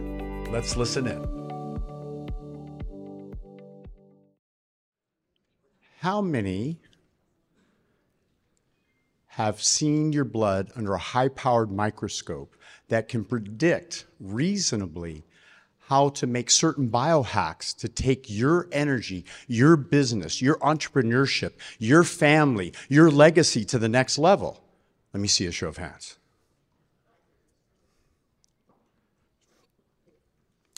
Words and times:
Let's 0.50 0.78
listen 0.78 1.08
in. 1.08 1.28
How 6.00 6.22
many 6.22 6.80
have 9.38 9.62
seen 9.62 10.12
your 10.12 10.24
blood 10.24 10.72
under 10.76 10.96
a 10.96 10.98
high 10.98 11.28
powered 11.28 11.72
microscope 11.72 12.56
that 12.88 13.08
can 13.08 13.24
predict 13.24 14.08
reasonably 14.20 15.24
how 15.78 16.10
to 16.10 16.26
make 16.26 16.50
certain 16.50 16.90
biohacks 16.90 17.78
to 17.78 17.88
take 17.88 18.32
your 18.32 18.68
energy, 18.72 19.24
your 19.48 19.78
business, 19.78 20.42
your 20.42 20.58
entrepreneurship, 20.58 21.52
your 21.78 22.04
family, 22.04 22.74
your 22.90 23.12
legacy 23.12 23.64
to 23.64 23.78
the 23.78 23.88
next 23.88 24.18
level? 24.18 24.64
Let 25.14 25.22
me 25.22 25.28
see 25.28 25.46
a 25.46 25.52
show 25.52 25.68
of 25.68 25.78
hands. 25.78 26.18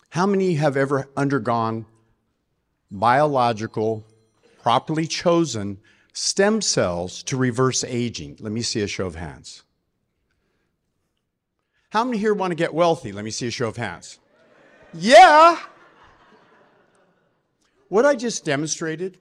How 0.09 0.25
many 0.25 0.55
have 0.55 0.75
ever 0.75 1.07
undergone 1.15 1.85
biological, 2.91 4.03
properly 4.61 5.07
chosen 5.07 5.77
stem 6.13 6.61
cells 6.61 7.23
to 7.23 7.37
reverse 7.37 7.83
aging? 7.83 8.37
Let 8.39 8.51
me 8.51 8.61
see 8.61 8.81
a 8.81 8.87
show 8.87 9.05
of 9.05 9.15
hands. 9.15 9.63
How 11.91 12.03
many 12.03 12.17
here 12.17 12.33
want 12.33 12.51
to 12.51 12.55
get 12.55 12.73
wealthy? 12.73 13.11
Let 13.11 13.25
me 13.25 13.31
see 13.31 13.47
a 13.47 13.51
show 13.51 13.67
of 13.67 13.77
hands. 13.77 14.19
Yeah. 14.93 15.57
What 17.87 18.05
I 18.05 18.15
just 18.15 18.45
demonstrated 18.45 19.17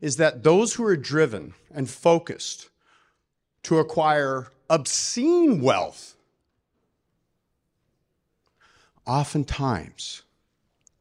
is 0.00 0.16
that 0.16 0.42
those 0.42 0.74
who 0.74 0.84
are 0.84 0.96
driven 0.96 1.54
and 1.70 1.88
focused 1.88 2.70
to 3.64 3.78
acquire 3.78 4.48
obscene 4.70 5.60
wealth 5.60 6.16
oftentimes 9.06 10.22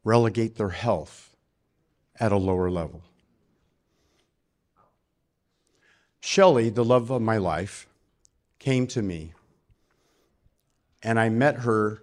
relegate 0.03 0.55
their 0.55 0.69
health 0.69 1.35
at 2.19 2.31
a 2.31 2.37
lower 2.37 2.69
level. 2.69 3.01
Shelley, 6.25 6.69
the 6.69 6.83
love 6.83 7.11
of 7.11 7.21
my 7.21 7.37
life, 7.37 7.87
came 8.57 8.87
to 8.87 9.03
me, 9.03 9.33
and 11.03 11.19
I 11.19 11.29
met 11.29 11.57
her 11.57 12.01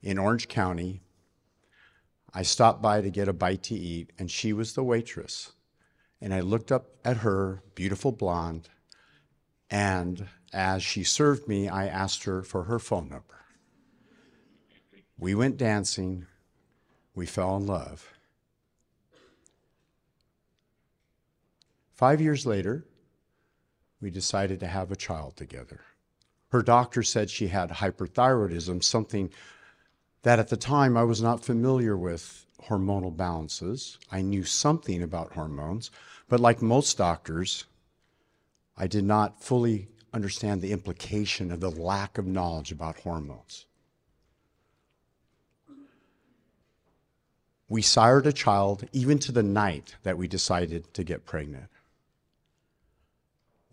in 0.00 0.18
Orange 0.18 0.46
County. 0.46 1.00
I 2.32 2.42
stopped 2.42 2.80
by 2.80 3.00
to 3.00 3.10
get 3.10 3.26
a 3.26 3.32
bite 3.32 3.64
to 3.64 3.74
eat, 3.74 4.12
and 4.20 4.30
she 4.30 4.52
was 4.52 4.74
the 4.74 4.84
waitress. 4.84 5.50
And 6.20 6.32
I 6.32 6.40
looked 6.40 6.70
up 6.70 6.90
at 7.04 7.18
her, 7.18 7.64
beautiful 7.74 8.12
blonde, 8.12 8.68
and 9.68 10.28
as 10.52 10.84
she 10.84 11.02
served 11.02 11.48
me, 11.48 11.68
I 11.68 11.88
asked 11.88 12.22
her 12.22 12.44
for 12.44 12.62
her 12.62 12.78
phone 12.78 13.08
number. 13.08 13.46
We 15.18 15.34
went 15.34 15.56
dancing, 15.56 16.26
we 17.16 17.26
fell 17.26 17.56
in 17.56 17.66
love. 17.66 18.12
Five 21.96 22.20
years 22.20 22.46
later, 22.46 22.84
we 24.06 24.10
decided 24.12 24.60
to 24.60 24.68
have 24.68 24.92
a 24.92 24.96
child 24.96 25.36
together. 25.36 25.80
Her 26.50 26.62
doctor 26.62 27.02
said 27.02 27.28
she 27.28 27.48
had 27.48 27.70
hyperthyroidism, 27.70 28.84
something 28.84 29.30
that 30.22 30.38
at 30.38 30.48
the 30.48 30.56
time 30.56 30.96
I 30.96 31.02
was 31.02 31.20
not 31.20 31.44
familiar 31.44 31.96
with 31.96 32.46
hormonal 32.68 33.16
balances. 33.16 33.98
I 34.12 34.22
knew 34.22 34.44
something 34.44 35.02
about 35.02 35.32
hormones, 35.32 35.90
but 36.28 36.38
like 36.38 36.62
most 36.62 36.96
doctors, 36.96 37.64
I 38.76 38.86
did 38.86 39.02
not 39.02 39.42
fully 39.42 39.88
understand 40.14 40.62
the 40.62 40.70
implication 40.70 41.50
of 41.50 41.58
the 41.58 41.72
lack 41.72 42.16
of 42.16 42.28
knowledge 42.28 42.70
about 42.70 43.00
hormones. 43.00 43.66
We 47.68 47.82
sired 47.82 48.28
a 48.28 48.32
child 48.32 48.88
even 48.92 49.18
to 49.18 49.32
the 49.32 49.42
night 49.42 49.96
that 50.04 50.16
we 50.16 50.28
decided 50.28 50.94
to 50.94 51.02
get 51.02 51.26
pregnant. 51.26 51.70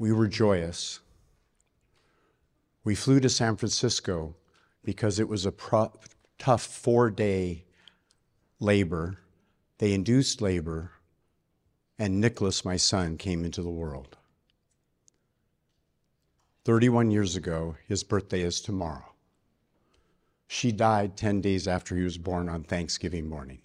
We 0.04 0.12
were 0.12 0.28
joyous. 0.28 1.00
We 2.84 2.94
flew 2.94 3.22
to 3.22 3.30
San 3.30 3.56
Francisco 3.56 4.36
because 4.84 5.18
it 5.18 5.30
was 5.30 5.46
a 5.46 5.52
pro- 5.54 5.94
tough 6.38 6.62
four 6.62 7.10
day 7.10 7.64
labor. 8.60 9.20
They 9.78 9.94
induced 9.94 10.42
labor, 10.42 10.92
and 11.98 12.20
Nicholas, 12.20 12.66
my 12.66 12.76
son, 12.76 13.16
came 13.18 13.46
into 13.46 13.62
the 13.62 13.70
world. 13.70 14.18
31 16.66 17.10
years 17.10 17.38
ago, 17.38 17.78
his 17.88 18.04
birthday 18.04 18.42
is 18.42 18.60
tomorrow. 18.60 19.14
She 20.48 20.74
died 20.74 21.16
10 21.16 21.40
days 21.40 21.66
after 21.66 21.96
he 21.96 22.04
was 22.04 22.18
born 22.18 22.50
on 22.50 22.64
Thanksgiving 22.64 23.30
morning. 23.30 23.62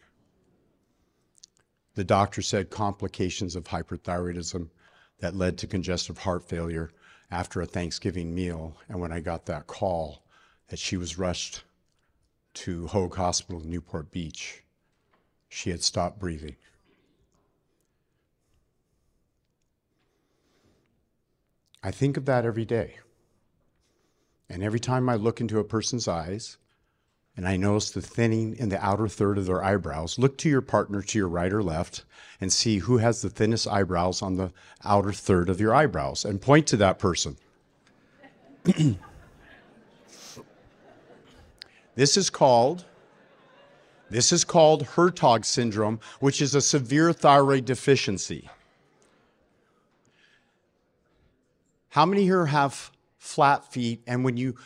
The 1.96 2.04
doctor 2.04 2.42
said 2.42 2.70
complications 2.70 3.56
of 3.56 3.64
hyperthyroidism 3.64 4.68
that 5.20 5.34
led 5.34 5.58
to 5.58 5.66
congestive 5.66 6.18
heart 6.18 6.48
failure 6.48 6.90
after 7.30 7.60
a 7.60 7.66
Thanksgiving 7.66 8.34
meal. 8.34 8.76
And 8.88 9.00
when 9.00 9.12
I 9.12 9.20
got 9.20 9.46
that 9.46 9.66
call 9.66 10.22
that 10.68 10.78
she 10.78 10.96
was 10.96 11.18
rushed 11.18 11.64
to 12.54 12.86
Hoag 12.88 13.14
Hospital 13.16 13.60
in 13.62 13.70
Newport 13.70 14.10
Beach, 14.10 14.62
she 15.48 15.70
had 15.70 15.82
stopped 15.82 16.18
breathing. 16.18 16.56
I 21.82 21.90
think 21.90 22.16
of 22.16 22.24
that 22.26 22.44
every 22.44 22.64
day. 22.64 22.98
And 24.50 24.62
every 24.62 24.80
time 24.80 25.08
I 25.08 25.14
look 25.14 25.40
into 25.40 25.58
a 25.58 25.64
person's 25.64 26.08
eyes, 26.08 26.56
and 27.38 27.46
I 27.46 27.56
notice 27.56 27.92
the 27.92 28.02
thinning 28.02 28.56
in 28.56 28.68
the 28.68 28.84
outer 28.84 29.06
third 29.06 29.38
of 29.38 29.46
their 29.46 29.62
eyebrows. 29.62 30.18
Look 30.18 30.38
to 30.38 30.48
your 30.48 30.60
partner 30.60 31.02
to 31.02 31.18
your 31.18 31.28
right 31.28 31.52
or 31.52 31.62
left 31.62 32.02
and 32.40 32.52
see 32.52 32.78
who 32.78 32.96
has 32.96 33.22
the 33.22 33.30
thinnest 33.30 33.68
eyebrows 33.68 34.22
on 34.22 34.34
the 34.34 34.52
outer 34.84 35.12
third 35.12 35.48
of 35.48 35.60
your 35.60 35.72
eyebrows 35.72 36.24
and 36.24 36.42
point 36.42 36.66
to 36.66 36.76
that 36.78 36.98
person. 36.98 37.36
this 41.94 42.16
is 42.16 42.28
called 42.28 42.84
this 44.10 44.32
is 44.32 44.42
called 44.42 44.82
Hertoghe 44.84 45.44
syndrome, 45.44 46.00
which 46.18 46.42
is 46.42 46.56
a 46.56 46.60
severe 46.60 47.12
thyroid 47.12 47.66
deficiency. 47.66 48.50
How 51.90 52.04
many 52.04 52.24
here 52.24 52.46
have 52.46 52.90
flat 53.16 53.70
feet 53.72 54.02
and 54.08 54.24
when 54.24 54.36
you 54.36 54.56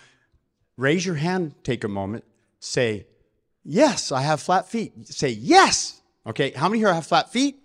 raise 0.78 1.04
your 1.04 1.16
hand, 1.16 1.54
take 1.64 1.84
a 1.84 1.88
moment, 1.88 2.24
say, 2.62 3.06
Yes, 3.64 4.10
I 4.10 4.22
have 4.22 4.40
flat 4.40 4.68
feet. 4.68 4.92
Say, 5.08 5.30
Yes. 5.30 6.00
Okay, 6.26 6.52
how 6.52 6.68
many 6.68 6.78
here 6.78 6.92
have 6.92 7.06
flat 7.06 7.32
feet? 7.32 7.58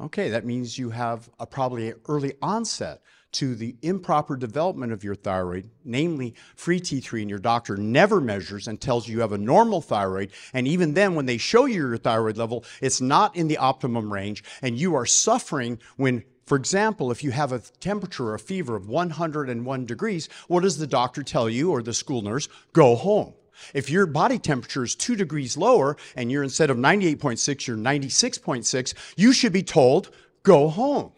Okay, 0.00 0.30
that 0.30 0.44
means 0.44 0.78
you 0.78 0.90
have 0.90 1.30
a 1.38 1.46
probably 1.46 1.94
early 2.08 2.34
onset 2.42 3.00
to 3.32 3.54
the 3.54 3.76
improper 3.80 4.36
development 4.36 4.92
of 4.92 5.02
your 5.02 5.14
thyroid, 5.14 5.70
namely 5.84 6.34
free 6.54 6.80
T3, 6.80 7.22
and 7.22 7.30
your 7.30 7.38
doctor 7.38 7.76
never 7.76 8.20
measures 8.20 8.68
and 8.68 8.78
tells 8.80 9.08
you 9.08 9.14
you 9.14 9.20
have 9.20 9.32
a 9.32 9.38
normal 9.38 9.80
thyroid. 9.80 10.32
And 10.52 10.68
even 10.68 10.92
then, 10.92 11.14
when 11.14 11.26
they 11.26 11.38
show 11.38 11.64
you 11.64 11.86
your 11.86 11.96
thyroid 11.96 12.36
level, 12.36 12.64
it's 12.82 13.00
not 13.00 13.34
in 13.34 13.48
the 13.48 13.56
optimum 13.56 14.12
range, 14.12 14.44
and 14.60 14.78
you 14.78 14.94
are 14.94 15.06
suffering 15.06 15.78
when 15.96 16.24
for 16.44 16.56
example, 16.56 17.10
if 17.10 17.22
you 17.22 17.30
have 17.30 17.52
a 17.52 17.60
temperature 17.80 18.28
or 18.28 18.34
a 18.34 18.38
fever 18.38 18.76
of 18.76 18.88
101 18.88 19.86
degrees, 19.86 20.28
what 20.48 20.62
does 20.62 20.78
the 20.78 20.86
doctor 20.86 21.22
tell 21.22 21.48
you 21.48 21.70
or 21.70 21.82
the 21.82 21.94
school 21.94 22.22
nurse? 22.22 22.48
Go 22.72 22.96
home. 22.96 23.34
If 23.74 23.90
your 23.90 24.06
body 24.06 24.38
temperature 24.38 24.82
is 24.82 24.94
two 24.94 25.14
degrees 25.14 25.56
lower 25.56 25.96
and 26.16 26.32
you're 26.32 26.42
instead 26.42 26.70
of 26.70 26.76
98.6, 26.76 27.66
you're 27.66 27.76
96.6, 27.76 28.94
you 29.16 29.32
should 29.32 29.52
be 29.52 29.62
told, 29.62 30.10
go 30.42 30.68
home. 30.68 31.12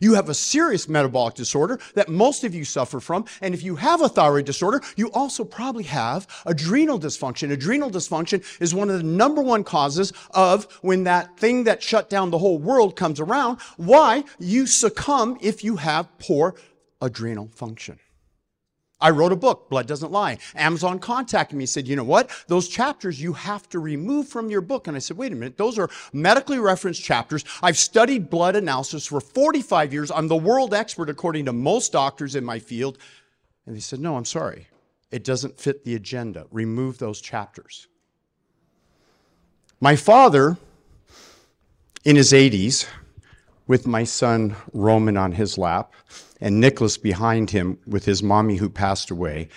You 0.00 0.14
have 0.14 0.28
a 0.28 0.34
serious 0.34 0.88
metabolic 0.88 1.34
disorder 1.34 1.78
that 1.94 2.08
most 2.08 2.44
of 2.44 2.54
you 2.54 2.64
suffer 2.64 3.00
from. 3.00 3.24
And 3.40 3.54
if 3.54 3.62
you 3.62 3.76
have 3.76 4.00
a 4.02 4.08
thyroid 4.08 4.44
disorder, 4.44 4.80
you 4.96 5.10
also 5.12 5.44
probably 5.44 5.84
have 5.84 6.26
adrenal 6.46 6.98
dysfunction. 6.98 7.50
Adrenal 7.50 7.90
dysfunction 7.90 8.44
is 8.60 8.74
one 8.74 8.90
of 8.90 8.98
the 8.98 9.02
number 9.02 9.42
one 9.42 9.64
causes 9.64 10.12
of 10.30 10.64
when 10.82 11.04
that 11.04 11.38
thing 11.38 11.64
that 11.64 11.82
shut 11.82 12.10
down 12.10 12.30
the 12.30 12.38
whole 12.38 12.58
world 12.58 12.96
comes 12.96 13.20
around, 13.20 13.60
why 13.76 14.24
you 14.38 14.66
succumb 14.66 15.38
if 15.40 15.64
you 15.64 15.76
have 15.76 16.08
poor 16.18 16.54
adrenal 17.00 17.48
function. 17.48 17.98
I 19.04 19.10
wrote 19.10 19.32
a 19.32 19.36
book, 19.36 19.68
Blood 19.68 19.86
Doesn't 19.86 20.12
Lie. 20.12 20.38
Amazon 20.54 20.98
contacted 20.98 21.58
me, 21.58 21.66
said, 21.66 21.86
you 21.86 21.94
know 21.94 22.04
what? 22.04 22.30
Those 22.48 22.68
chapters 22.68 23.20
you 23.20 23.34
have 23.34 23.68
to 23.68 23.78
remove 23.78 24.28
from 24.28 24.48
your 24.48 24.62
book. 24.62 24.88
And 24.88 24.96
I 24.96 24.98
said, 24.98 25.18
wait 25.18 25.30
a 25.30 25.34
minute, 25.34 25.58
those 25.58 25.78
are 25.78 25.90
medically 26.14 26.58
referenced 26.58 27.04
chapters. 27.04 27.44
I've 27.62 27.76
studied 27.76 28.30
blood 28.30 28.56
analysis 28.56 29.04
for 29.04 29.20
45 29.20 29.92
years. 29.92 30.10
I'm 30.10 30.26
the 30.26 30.36
world 30.36 30.72
expert 30.72 31.10
according 31.10 31.44
to 31.44 31.52
most 31.52 31.92
doctors 31.92 32.34
in 32.34 32.46
my 32.46 32.58
field. 32.58 32.96
And 33.66 33.76
they 33.76 33.80
said, 33.80 34.00
no, 34.00 34.16
I'm 34.16 34.24
sorry. 34.24 34.68
It 35.10 35.22
doesn't 35.22 35.60
fit 35.60 35.84
the 35.84 35.96
agenda. 35.96 36.46
Remove 36.50 36.96
those 36.96 37.20
chapters. 37.20 37.88
My 39.80 39.96
father, 39.96 40.56
in 42.06 42.16
his 42.16 42.32
80s, 42.32 42.86
with 43.66 43.86
my 43.86 44.04
son 44.04 44.56
Roman 44.72 45.18
on 45.18 45.32
his 45.32 45.58
lap, 45.58 45.92
and 46.44 46.60
Nicholas 46.60 46.98
behind 46.98 47.48
him 47.48 47.78
with 47.86 48.04
his 48.04 48.22
mommy 48.22 48.56
who 48.56 48.68
passed 48.68 49.10
away. 49.10 49.48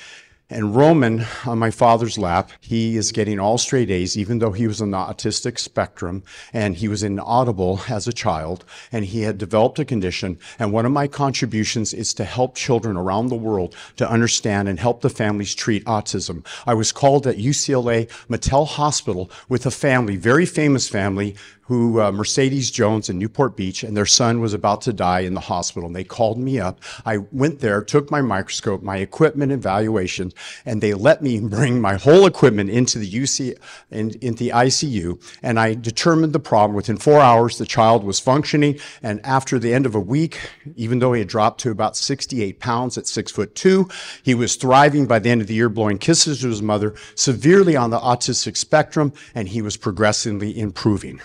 And 0.50 0.74
Roman 0.74 1.26
on 1.46 1.60
my 1.60 1.72
father's 1.72 2.18
lap, 2.18 2.52
he 2.62 2.96
is 2.96 3.12
getting 3.12 3.38
all 3.38 3.58
straight 3.58 3.92
A's, 3.92 4.18
even 4.18 4.40
though 4.40 4.54
he 4.54 4.66
was 4.66 4.82
on 4.82 4.92
the 4.92 4.98
autistic 4.98 5.60
spectrum 5.60 6.24
and 6.54 6.78
he 6.78 6.88
was 6.88 7.04
inaudible 7.04 7.82
as 7.90 8.08
a 8.08 8.14
child 8.14 8.64
and 8.90 9.04
he 9.04 9.24
had 9.24 9.38
developed 9.38 9.78
a 9.78 9.84
condition. 9.84 10.40
And 10.58 10.72
one 10.72 10.86
of 10.86 10.94
my 10.94 11.08
contributions 11.08 11.94
is 11.94 12.14
to 12.14 12.24
help 12.24 12.56
children 12.56 12.96
around 12.96 13.28
the 13.28 13.36
world 13.36 13.76
to 13.98 14.10
understand 14.10 14.70
and 14.70 14.80
help 14.80 15.02
the 15.02 15.10
families 15.10 15.54
treat 15.54 15.84
autism. 15.84 16.46
I 16.66 16.76
was 16.76 16.94
called 16.94 17.28
at 17.28 17.36
UCLA 17.36 18.08
Mattel 18.30 18.68
Hospital 18.68 19.30
with 19.50 19.66
a 19.66 19.72
family, 19.72 20.16
very 20.16 20.46
famous 20.46 20.88
family, 20.88 21.36
who 21.68 22.00
uh, 22.00 22.14
Mercedes 22.14 22.72
Jones 22.72 23.10
in 23.10 23.20
Newport 23.20 23.58
Beach, 23.58 23.84
and 23.84 23.96
their 23.96 24.06
son 24.06 24.40
was 24.40 24.54
about 24.54 24.82
to 24.84 24.94
die 24.94 25.20
in 25.20 25.34
the 25.34 25.42
hospital. 25.42 25.88
And 25.88 25.96
they 25.96 26.06
called 26.06 26.38
me 26.40 26.62
up. 26.62 26.80
I 27.06 27.18
went 27.34 27.60
there, 27.60 27.84
took 27.84 28.10
my 28.10 28.22
microscope, 28.22 28.82
my 28.82 28.98
equipment 28.98 29.52
evaluation, 29.52 30.32
and 30.66 30.81
they 30.81 30.94
let 30.94 31.22
me 31.22 31.39
bring 31.39 31.81
my 31.81 31.95
whole 31.95 32.25
equipment 32.25 32.69
into 32.69 33.00
the 33.00 33.10
UC, 33.10 33.57
in, 33.92 34.12
in 34.22 34.36
the 34.36 34.50
ICU, 34.50 35.22
and 35.42 35.60
I 35.60 35.74
determined 35.74 36.34
the 36.34 36.39
problem. 36.39 36.75
Within 36.75 36.98
four 36.98 37.19
hours, 37.19 37.57
the 37.57 37.66
child 37.66 38.04
was 38.04 38.19
functioning, 38.19 38.80
and 39.01 39.25
after 39.25 39.60
the 39.60 39.74
end 39.74 39.86
of 39.86 39.95
a 39.95 40.00
week, 40.00 40.39
even 40.75 41.00
though 41.00 41.13
he 41.13 41.19
had 41.19 41.28
dropped 41.28 41.62
to 41.62 41.72
about 41.72 41.95
68 41.98 42.60
pounds 42.60 42.98
at 42.98 43.07
six 43.07 43.31
foot 43.31 43.56
two, 43.56 43.89
he 44.24 44.36
was 44.36 44.56
thriving 44.56 45.06
by 45.07 45.19
the 45.19 45.30
end 45.30 45.42
of 45.42 45.48
the 45.48 45.54
year, 45.54 45.69
blowing 45.69 45.98
kisses 45.98 46.42
to 46.42 46.48
his 46.48 46.62
mother, 46.62 46.95
severely 47.16 47.75
on 47.75 47.89
the 47.89 48.00
autistic 48.00 48.57
spectrum, 48.57 49.13
and 49.36 49.50
he 49.50 49.62
was 49.62 49.78
progressively 49.78 50.57
improving. 50.57 51.22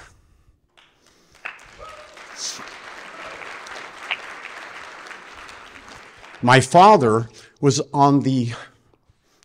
My 6.45 6.61
father 6.61 7.29
was 7.61 7.81
on 7.95 8.21
the 8.21 8.53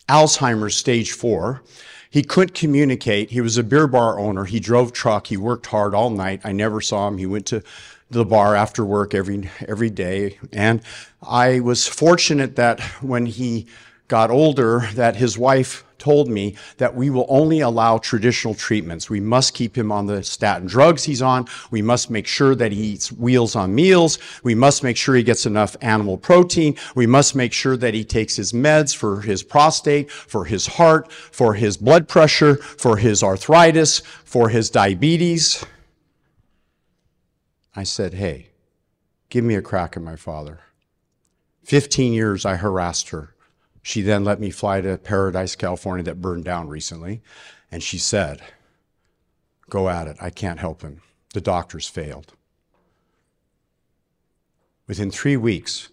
Alzheimer's 0.09 0.75
stage 0.75 1.11
four. 1.11 1.61
He 2.09 2.23
couldn't 2.23 2.55
communicate. 2.55 3.31
He 3.31 3.41
was 3.41 3.57
a 3.57 3.63
beer 3.63 3.87
bar 3.87 4.17
owner. 4.17 4.45
He 4.45 4.59
drove 4.59 4.93
truck. 4.93 5.27
He 5.27 5.37
worked 5.37 5.67
hard 5.67 5.93
all 5.93 6.09
night. 6.09 6.41
I 6.43 6.51
never 6.51 6.79
saw 6.81 7.07
him. 7.07 7.17
He 7.17 7.25
went 7.25 7.45
to 7.47 7.61
the 8.09 8.25
bar 8.25 8.55
after 8.55 8.85
work 8.85 9.13
every 9.13 9.49
every 9.67 9.89
day. 9.89 10.39
And 10.53 10.81
I 11.21 11.59
was 11.59 11.87
fortunate 11.87 12.55
that 12.55 12.79
when 13.01 13.25
he 13.25 13.67
got 14.07 14.31
older, 14.31 14.87
that 14.93 15.17
his 15.17 15.37
wife 15.37 15.83
told 15.99 16.29
me 16.29 16.55
that 16.77 16.95
we 16.95 17.09
will 17.09 17.25
only 17.29 17.59
allow 17.59 17.97
traditional 17.97 18.53
treatments. 18.53 19.09
We 19.09 19.19
must 19.19 19.53
keep 19.53 19.77
him 19.77 19.91
on 19.91 20.05
the 20.05 20.23
statin 20.23 20.67
drugs 20.67 21.03
he's 21.03 21.21
on. 21.21 21.47
We 21.71 21.81
must 21.81 22.09
make 22.09 22.27
sure 22.27 22.55
that 22.55 22.71
he 22.71 22.81
eats 22.81 23.11
wheels 23.11 23.55
on 23.55 23.75
meals. 23.75 24.19
We 24.43 24.55
must 24.55 24.83
make 24.83 24.97
sure 24.97 25.15
he 25.15 25.23
gets 25.23 25.45
enough 25.45 25.75
animal 25.81 26.17
protein. 26.17 26.75
We 26.95 27.07
must 27.07 27.35
make 27.35 27.53
sure 27.53 27.77
that 27.77 27.93
he 27.93 28.03
takes 28.03 28.35
his 28.35 28.51
meds 28.51 28.95
for 28.95 29.21
his 29.21 29.43
prostate, 29.43 30.11
for 30.11 30.45
his 30.45 30.67
heart, 30.67 31.11
for 31.11 31.53
his 31.53 31.77
blood 31.77 32.07
pressure, 32.07 32.55
for 32.57 32.97
his 32.97 33.23
arthritis, 33.23 33.99
for 33.99 34.49
his 34.49 34.69
diabetes. 34.69 35.65
I 37.75 37.83
said, 37.83 38.15
hey, 38.15 38.49
give 39.29 39.43
me 39.43 39.55
a 39.55 39.61
crack 39.61 39.95
at 39.95 40.03
my 40.03 40.15
father. 40.15 40.61
15 41.63 42.13
years 42.13 42.45
I 42.45 42.55
harassed 42.55 43.09
her. 43.09 43.35
She 43.87 44.01
then 44.01 44.25
let 44.25 44.41
me 44.41 44.51
fly 44.51 44.81
to 44.81 44.97
Paradise, 44.97 45.55
California, 45.55 46.03
that 46.03 46.19
burned 46.19 46.43
down 46.43 46.67
recently. 46.67 47.21
And 47.71 47.81
she 47.81 47.97
said, 47.97 48.41
Go 49.69 49.87
at 49.87 50.09
it. 50.09 50.17
I 50.19 50.29
can't 50.29 50.59
help 50.59 50.81
him. 50.81 51.01
The 51.33 51.39
doctors 51.39 51.87
failed. 51.87 52.33
Within 54.87 55.09
three 55.09 55.37
weeks, 55.37 55.87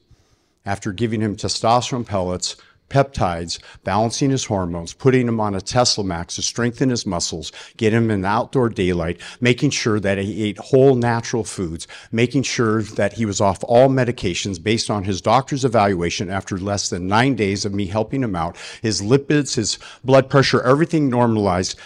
after 0.67 0.93
giving 0.93 1.20
him 1.20 1.37
testosterone 1.37 2.05
pellets, 2.05 2.56
peptides, 2.89 3.59
balancing 3.83 4.31
his 4.31 4.45
hormones, 4.45 4.93
putting 4.93 5.27
him 5.27 5.41
on 5.41 5.55
a 5.55 5.61
Tesla 5.61 6.05
Max 6.05 6.37
to 6.37 6.43
strengthen 6.43 6.91
his 6.91 7.07
muscles, 7.07 7.53
get 7.77 7.93
him 7.93 8.11
in 8.11 8.25
outdoor 8.25 8.69
daylight, 8.69 9.21
making 9.41 9.71
sure 9.71 9.99
that 10.01 10.19
he 10.19 10.45
ate 10.45 10.59
whole 10.59 10.95
natural 10.95 11.45
foods, 11.45 11.89
making 12.13 12.43
sure 12.43 12.83
that 12.83 13.15
he 13.15 13.27
was 13.27 13.41
off 13.41 13.65
all 13.65 13.89
medications 13.89 14.63
based 14.63 14.91
on 14.91 15.05
his 15.05 15.21
doctor's 15.21 15.65
evaluation 15.65 16.31
after 16.31 16.59
less 16.59 16.91
than 16.91 17.09
nine 17.09 17.35
days 17.35 17.65
of 17.65 17.75
me 17.75 17.87
helping 17.87 18.23
him 18.23 18.37
out, 18.37 18.57
his 18.83 19.01
lipids, 19.01 19.57
his 19.57 19.79
blood 20.05 20.31
pressure, 20.31 20.63
everything 20.63 21.09
normalized. 21.09 21.79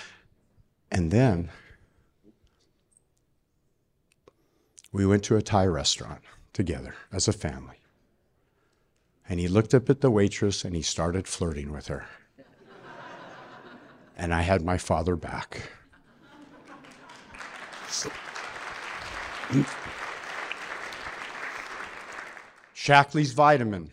And 0.91 1.11
then 1.11 1.50
we 4.93 5.06
went 5.06 5.23
to 5.25 5.37
a 5.37 5.43
Thai 5.43 5.67
restaurant 5.67 6.21
together 6.53 6.95
as 7.12 7.29
a 7.29 7.33
family. 7.33 7.77
And 9.28 9.38
he 9.38 9.46
looked 9.46 9.75
up 9.75 9.90
at 9.90 10.00
the 10.00 10.10
waitress 10.10 10.64
and 10.64 10.75
he 10.75 10.82
started 10.82 11.28
flirting 11.28 11.70
with 11.70 11.88
her. 11.88 12.06
and 14.16 14.32
I 14.32 14.40
had 14.40 14.64
my 14.64 14.78
father 14.78 15.16
back. 15.16 15.70
Shaklee's 22.75 23.32
vitamin. 23.32 23.90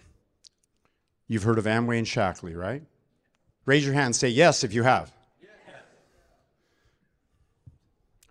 You've 1.27 1.43
heard 1.43 1.57
of 1.57 1.65
Amway 1.65 1.97
and 1.97 2.07
Shaklee, 2.07 2.55
right? 2.55 2.83
Raise 3.65 3.85
your 3.85 3.93
hand, 3.93 4.15
say 4.15 4.29
yes 4.29 4.63
if 4.63 4.73
you 4.73 4.83
have. 4.83 5.11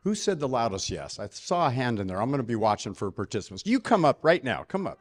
Who 0.04 0.14
said 0.14 0.38
the 0.38 0.48
loudest 0.48 0.90
yes? 0.90 1.18
I 1.18 1.28
saw 1.28 1.66
a 1.66 1.70
hand 1.70 1.98
in 1.98 2.06
there. 2.06 2.20
I'm 2.20 2.28
going 2.28 2.38
to 2.38 2.46
be 2.46 2.56
watching 2.56 2.92
for 2.94 3.10
participants. 3.10 3.64
You 3.66 3.80
come 3.80 4.04
up 4.04 4.18
right 4.22 4.44
now. 4.44 4.64
Come 4.64 4.86
up 4.86 4.98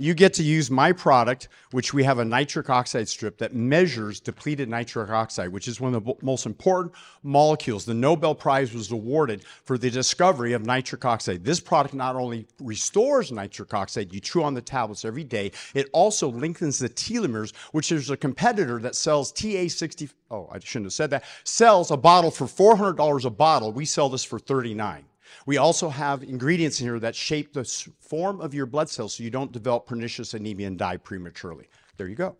you 0.00 0.14
get 0.14 0.32
to 0.34 0.42
use 0.42 0.70
my 0.70 0.92
product, 0.92 1.48
which 1.72 1.92
we 1.92 2.02
have 2.04 2.18
a 2.18 2.24
nitric 2.24 2.70
oxide 2.70 3.08
strip 3.08 3.36
that 3.38 3.54
measures 3.54 4.18
depleted 4.18 4.68
nitric 4.68 5.10
oxide, 5.10 5.50
which 5.50 5.68
is 5.68 5.80
one 5.80 5.94
of 5.94 6.04
the 6.04 6.14
most 6.22 6.46
important 6.46 6.94
molecules. 7.22 7.84
The 7.84 7.94
Nobel 7.94 8.34
Prize 8.34 8.72
was 8.72 8.90
awarded 8.90 9.44
for 9.64 9.76
the 9.76 9.90
discovery 9.90 10.54
of 10.54 10.64
nitric 10.64 11.04
oxide. 11.04 11.44
This 11.44 11.60
product 11.60 11.94
not 11.94 12.16
only 12.16 12.46
restores 12.60 13.30
nitric 13.30 13.74
oxide, 13.74 14.12
you 14.12 14.20
chew 14.20 14.42
on 14.42 14.54
the 14.54 14.62
tablets 14.62 15.04
every 15.04 15.24
day, 15.24 15.52
it 15.74 15.88
also 15.92 16.30
lengthens 16.30 16.78
the 16.78 16.88
telomeres, 16.88 17.54
which 17.72 17.92
is 17.92 18.08
a 18.08 18.16
competitor 18.16 18.78
that 18.78 18.96
sells 18.96 19.32
TA60. 19.32 20.10
Oh, 20.30 20.48
I 20.50 20.60
shouldn't 20.60 20.86
have 20.86 20.92
said 20.94 21.10
that. 21.10 21.24
Sells 21.44 21.90
a 21.90 21.96
bottle 21.96 22.30
for 22.30 22.46
$400 22.46 23.24
a 23.24 23.30
bottle. 23.30 23.72
We 23.72 23.84
sell 23.84 24.08
this 24.08 24.24
for 24.24 24.38
39. 24.38 25.04
We 25.46 25.56
also 25.56 25.88
have 25.88 26.22
ingredients 26.22 26.80
in 26.80 26.86
here 26.86 26.98
that 27.00 27.14
shape 27.14 27.52
the 27.52 27.64
form 28.00 28.40
of 28.40 28.54
your 28.54 28.66
blood 28.66 28.88
cells 28.88 29.14
so 29.14 29.22
you 29.22 29.30
don't 29.30 29.52
develop 29.52 29.86
pernicious 29.86 30.34
anemia 30.34 30.66
and 30.66 30.78
die 30.78 30.96
prematurely. 30.96 31.68
There 31.96 32.08
you 32.08 32.14
go. 32.16 32.36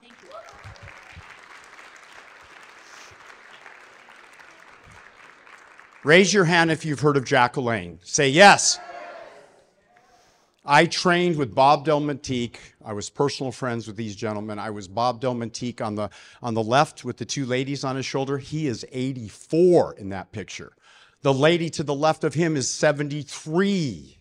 Thank 0.00 0.14
you. 0.22 0.28
Raise 6.04 6.32
your 6.32 6.44
hand 6.44 6.70
if 6.70 6.84
you've 6.84 7.00
heard 7.00 7.16
of 7.16 7.24
Jack 7.24 7.54
LaLanne. 7.54 7.98
Say 8.06 8.28
yes. 8.28 8.78
I 10.70 10.84
trained 10.84 11.36
with 11.36 11.54
Bob 11.54 11.86
Delmonteque. 11.86 12.58
I 12.84 12.92
was 12.92 13.08
personal 13.08 13.50
friends 13.50 13.86
with 13.86 13.96
these 13.96 14.14
gentlemen. 14.14 14.58
I 14.58 14.68
was 14.68 14.86
Bob 14.86 15.20
Delmonteque 15.20 15.80
on 15.80 15.94
the, 15.94 16.10
on 16.42 16.52
the 16.52 16.62
left 16.62 17.04
with 17.06 17.16
the 17.16 17.24
two 17.24 17.46
ladies 17.46 17.84
on 17.84 17.96
his 17.96 18.04
shoulder. 18.04 18.38
He 18.38 18.66
is 18.66 18.84
84 18.92 19.94
in 19.94 20.10
that 20.10 20.30
picture. 20.30 20.72
The 21.22 21.34
lady 21.34 21.68
to 21.70 21.82
the 21.82 21.94
left 21.94 22.22
of 22.22 22.34
him 22.34 22.56
is 22.56 22.70
73. 22.70 24.18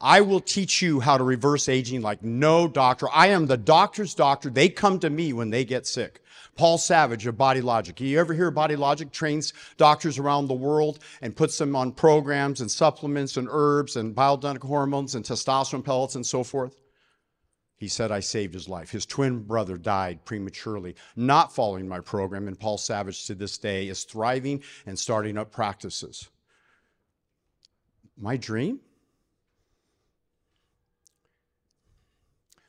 I 0.00 0.20
will 0.22 0.40
teach 0.40 0.80
you 0.80 1.00
how 1.00 1.18
to 1.18 1.24
reverse 1.24 1.68
aging 1.68 2.00
like 2.00 2.22
no 2.22 2.68
doctor. 2.68 3.06
I 3.12 3.28
am 3.28 3.46
the 3.46 3.56
doctor's 3.56 4.14
doctor. 4.14 4.48
They 4.48 4.68
come 4.68 4.98
to 5.00 5.10
me 5.10 5.32
when 5.32 5.50
they 5.50 5.64
get 5.64 5.86
sick. 5.86 6.22
Paul 6.56 6.78
Savage 6.78 7.26
of 7.26 7.36
Body 7.36 7.60
Logic. 7.60 8.00
You 8.00 8.18
ever 8.18 8.32
hear 8.32 8.50
Body 8.50 8.76
Logic 8.76 9.10
trains 9.10 9.52
doctors 9.76 10.18
around 10.18 10.46
the 10.46 10.54
world 10.54 11.00
and 11.20 11.36
puts 11.36 11.58
them 11.58 11.76
on 11.76 11.92
programs 11.92 12.60
and 12.60 12.70
supplements 12.70 13.36
and 13.36 13.48
herbs 13.50 13.96
and 13.96 14.14
bioidentical 14.14 14.68
hormones 14.68 15.14
and 15.14 15.24
testosterone 15.24 15.84
pellets 15.84 16.14
and 16.14 16.24
so 16.24 16.44
forth? 16.44 16.79
He 17.80 17.88
said 17.88 18.12
I 18.12 18.20
saved 18.20 18.52
his 18.52 18.68
life. 18.68 18.90
His 18.90 19.06
twin 19.06 19.38
brother 19.38 19.78
died 19.78 20.26
prematurely, 20.26 20.96
not 21.16 21.54
following 21.54 21.88
my 21.88 22.00
program, 22.00 22.46
and 22.46 22.60
Paul 22.60 22.76
Savage 22.76 23.26
to 23.26 23.34
this 23.34 23.56
day 23.56 23.88
is 23.88 24.04
thriving 24.04 24.62
and 24.84 24.98
starting 24.98 25.38
up 25.38 25.50
practices. 25.50 26.28
My 28.18 28.36
dream? 28.36 28.80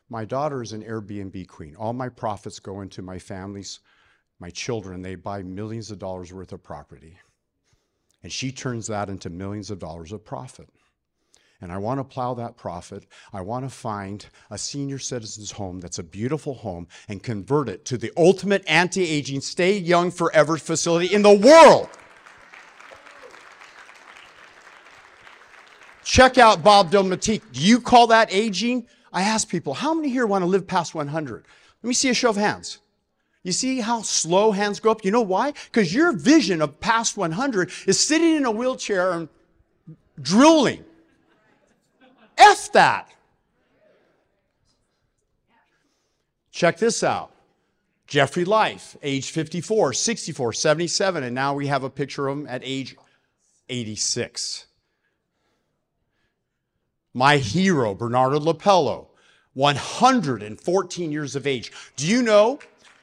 My 0.08 0.24
daughter 0.24 0.62
is 0.62 0.72
an 0.72 0.82
Airbnb 0.82 1.46
queen. 1.50 1.76
All 1.76 1.92
my 1.92 2.08
profits 2.08 2.60
go 2.60 2.80
into 2.80 3.02
my 3.02 3.20
family's, 3.20 3.82
my 4.40 4.50
children. 4.50 5.02
They 5.02 5.16
buy 5.16 5.44
millions 5.44 5.92
of 5.92 6.00
dollars 6.00 6.32
worth 6.32 6.54
of 6.54 6.64
property. 6.64 7.18
And 8.24 8.32
she 8.32 8.50
turns 8.50 8.88
that 8.88 9.10
into 9.10 9.30
millions 9.30 9.72
of 9.72 9.80
dollars 9.80 10.14
of 10.14 10.24
profit 10.24 10.70
and 11.62 11.72
I 11.72 11.78
want 11.78 12.00
to 12.00 12.04
plow 12.04 12.34
that 12.34 12.58
profit. 12.58 13.06
I 13.32 13.42
want 13.42 13.66
to 13.66 13.70
find 13.70 14.26
a 14.50 14.58
senior 14.58 15.00
citizen's 15.00 15.52
home 15.52 15.80
that's 15.80 16.00
a 16.00 16.04
beautiful 16.04 16.56
home 16.56 16.88
and 17.08 17.22
convert 17.22 17.70
it 17.70 17.86
to 17.86 17.98
the 17.98 18.12
ultimate 18.18 18.64
anti 18.68 19.08
aging, 19.08 19.42
stay 19.42 19.78
young 19.78 20.12
forever 20.12 20.58
facility 20.58 21.14
in 21.14 21.22
the 21.22 21.34
world. 21.34 21.90
Check 26.04 26.38
out 26.38 26.64
Bob 26.64 26.92
Domatique. 26.92 27.44
Do 27.54 27.62
you 27.62 27.80
call 27.80 28.08
that 28.08 28.34
aging? 28.34 28.88
I 29.14 29.22
ask 29.22 29.48
people, 29.48 29.74
how 29.76 29.94
many 29.94 30.10
here 30.10 30.26
want 30.26 30.42
to 30.42 30.48
live 30.48 30.68
past 30.68 30.96
100? 30.96 31.46
Let 31.84 31.88
me 31.88 31.94
see 31.94 32.10
a 32.10 32.14
show 32.14 32.32
of 32.32 32.36
hands. 32.36 32.80
You 33.44 33.52
see 33.52 33.80
how 33.80 34.02
slow 34.02 34.52
hands 34.52 34.80
go 34.80 34.92
up? 34.92 35.04
You 35.04 35.12
know 35.12 35.22
why? 35.22 35.54
Because 35.66 35.94
your 35.94 36.12
vision 36.12 36.62
of 36.62 36.80
past 36.80 37.18
100 37.18 37.72
is 37.88 38.00
sitting 38.00 38.36
in 38.36 38.46
a 38.46 38.52
wheelchair 38.52 39.14
and 39.14 39.30
drooling. 40.22 40.84
F 42.38 42.72
that. 42.74 43.10
Check 46.52 46.78
this 46.78 47.04
out. 47.04 47.32
Jeffry 48.08 48.44
Life, 48.44 48.98
age 49.02 49.32
54, 49.32 49.94
64, 49.94 50.54
77, 50.54 51.24
and 51.24 51.34
now 51.34 51.54
we 51.54 51.68
have 51.68 51.84
a 51.84 51.90
picture 51.90 52.28
of 52.28 52.40
him 52.40 52.48
at 52.48 52.62
age 52.64 52.96
86. 53.70 54.66
My 57.14 57.38
hero, 57.38 57.96
Bernardo 57.96 58.40
LaPallo, 58.40 59.08
114 59.54 61.12
years 61.12 61.36
of 61.36 61.48
age. 61.48 61.72
Do 61.96 62.06
you 62.06 62.22
know 62.22 62.60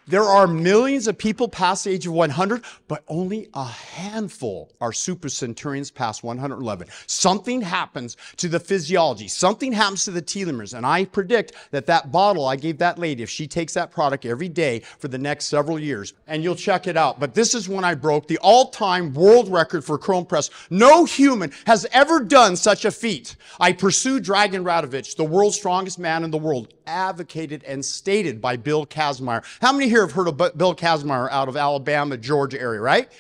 there 0.09 0.25
are 0.25 0.47
millions 0.47 1.07
of 1.07 1.19
people 1.19 1.49
past 1.49 1.85
the 1.85 1.91
age 1.91 2.07
of 2.07 2.15
100, 2.15 2.65
but 2.89 3.05
only 3.09 3.49
a 3.55 3.65
handful 3.65 4.73
are 4.81 4.93
super 4.93 5.29
centurions 5.29 5.91
past 5.91 6.25
111. 6.25 6.89
Something 7.07 7.61
happens 7.61 8.17
to 8.39 8.49
the 8.49 8.59
physiology. 8.59 9.29
Something 9.29 9.73
happens 9.73 10.05
to 10.05 10.11
the 10.11 10.23
telomeres. 10.23 10.73
And 10.75 10.87
I 10.87 11.05
predict 11.05 11.53
that 11.73 11.87
that 11.87 12.11
bottle 12.11 12.47
I 12.47 12.57
gave 12.57 12.79
that 12.79 12.99
lady, 12.99 13.23
if 13.23 13.31
she 13.31 13.47
takes 13.47 13.75
that 13.75 13.91
product 13.91 14.25
every 14.25 14.49
day 14.49 14.81
for 14.99 15.09
the 15.09 15.19
next 15.19 15.47
several 15.47 15.79
years, 15.79 16.15
and 16.27 16.43
you'll 16.43 16.57
check 16.57 16.87
it 16.87 16.97
out. 16.97 17.21
But 17.21 17.35
this 17.35 17.55
is 17.55 17.69
when 17.69 17.85
I 17.85 17.95
broke 17.95 18.27
the 18.27 18.39
all-time 18.39 19.13
world 19.13 19.51
record 19.53 19.85
for 19.85 19.99
curl 19.99 20.25
press. 20.25 20.49
No 20.71 21.05
human 21.05 21.53
has 21.67 21.87
ever 21.93 22.21
done 22.21 22.57
such 22.57 22.85
a 22.85 22.91
feat. 22.91 23.37
I 23.61 23.73
pursued 23.73 24.25
Dragan 24.25 24.65
Radovich, 24.65 25.17
the 25.17 25.25
world's 25.25 25.57
strongest 25.57 25.99
man 25.99 26.25
in 26.25 26.31
the 26.31 26.39
world, 26.39 26.73
advocated 26.87 27.63
and 27.65 27.85
stated 27.85 28.41
by 28.41 28.57
Bill 28.57 28.87
Kazmaier. 28.87 29.45
How 29.61 29.73
many 29.73 29.89
here 29.89 29.98
have 30.01 30.13
heard 30.13 30.29
of 30.29 30.37
Bill 30.37 30.75
Kazmaier 30.75 31.31
out 31.31 31.49
of 31.49 31.57
Alabama, 31.57 32.17
Georgia 32.17 32.61
area, 32.61 32.81
right? 32.81 33.11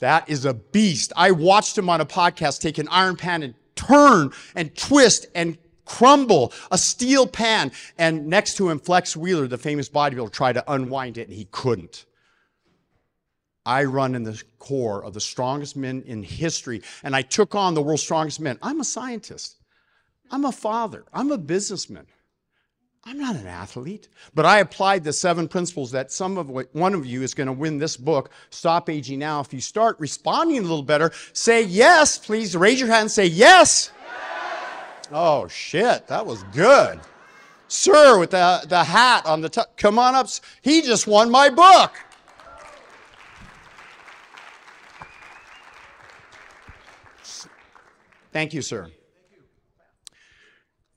That 0.00 0.28
is 0.28 0.44
a 0.44 0.54
beast. 0.54 1.12
I 1.16 1.32
watched 1.32 1.76
him 1.76 1.88
on 1.88 2.00
a 2.00 2.06
podcast 2.06 2.60
take 2.60 2.78
an 2.78 2.88
iron 2.88 3.16
pan 3.16 3.42
and 3.42 3.54
turn 3.74 4.30
and 4.54 4.74
twist 4.76 5.26
and 5.34 5.58
crumble 5.84 6.52
a 6.70 6.78
steel 6.78 7.26
pan. 7.26 7.72
And 7.96 8.26
next 8.26 8.56
to 8.58 8.68
him, 8.68 8.78
Flex 8.78 9.16
Wheeler, 9.16 9.48
the 9.48 9.58
famous 9.58 9.88
bodybuilder, 9.88 10.32
tried 10.32 10.54
to 10.54 10.72
unwind 10.72 11.18
it 11.18 11.28
and 11.28 11.36
he 11.36 11.46
couldn't. 11.50 12.04
I 13.66 13.84
run 13.84 14.14
in 14.14 14.22
the 14.22 14.42
core 14.58 15.04
of 15.04 15.12
the 15.12 15.20
strongest 15.20 15.76
men 15.76 16.02
in 16.06 16.22
history, 16.22 16.80
and 17.02 17.14
I 17.14 17.20
took 17.20 17.54
on 17.54 17.74
the 17.74 17.82
world's 17.82 18.02
strongest 18.02 18.40
men. 18.40 18.58
I'm 18.62 18.80
a 18.80 18.84
scientist. 18.84 19.56
I'm 20.30 20.46
a 20.46 20.52
father. 20.52 21.04
I'm 21.12 21.30
a 21.30 21.38
businessman. 21.38 22.06
I'm 23.08 23.18
not 23.18 23.36
an 23.36 23.46
athlete, 23.46 24.06
but 24.34 24.44
I 24.44 24.58
applied 24.58 25.02
the 25.02 25.14
seven 25.14 25.48
principles 25.48 25.90
that 25.92 26.12
some 26.12 26.36
of 26.36 26.50
one 26.72 26.92
of 26.92 27.06
you 27.06 27.22
is 27.22 27.32
going 27.32 27.46
to 27.46 27.54
win 27.54 27.78
this 27.78 27.96
book, 27.96 28.30
Stop 28.50 28.90
Aging 28.90 29.20
Now. 29.20 29.40
If 29.40 29.54
you 29.54 29.62
start 29.62 29.98
responding 29.98 30.58
a 30.58 30.60
little 30.60 30.82
better, 30.82 31.10
say 31.32 31.62
yes, 31.62 32.18
please 32.18 32.54
raise 32.54 32.78
your 32.78 32.90
hand 32.90 33.04
and 33.04 33.10
say 33.10 33.24
yes. 33.24 33.92
yes. 34.04 35.08
Oh 35.10 35.48
shit, 35.48 36.06
that 36.08 36.26
was 36.26 36.42
good. 36.52 37.00
Sir 37.68 38.18
with 38.18 38.32
the, 38.32 38.66
the 38.68 38.84
hat 38.84 39.24
on 39.24 39.40
the 39.40 39.48
top, 39.48 39.74
come 39.78 39.98
on 39.98 40.14
up. 40.14 40.28
He 40.60 40.82
just 40.82 41.06
won 41.06 41.30
my 41.30 41.48
book. 41.48 41.94
Thank 48.32 48.52
you, 48.52 48.60
sir 48.60 48.90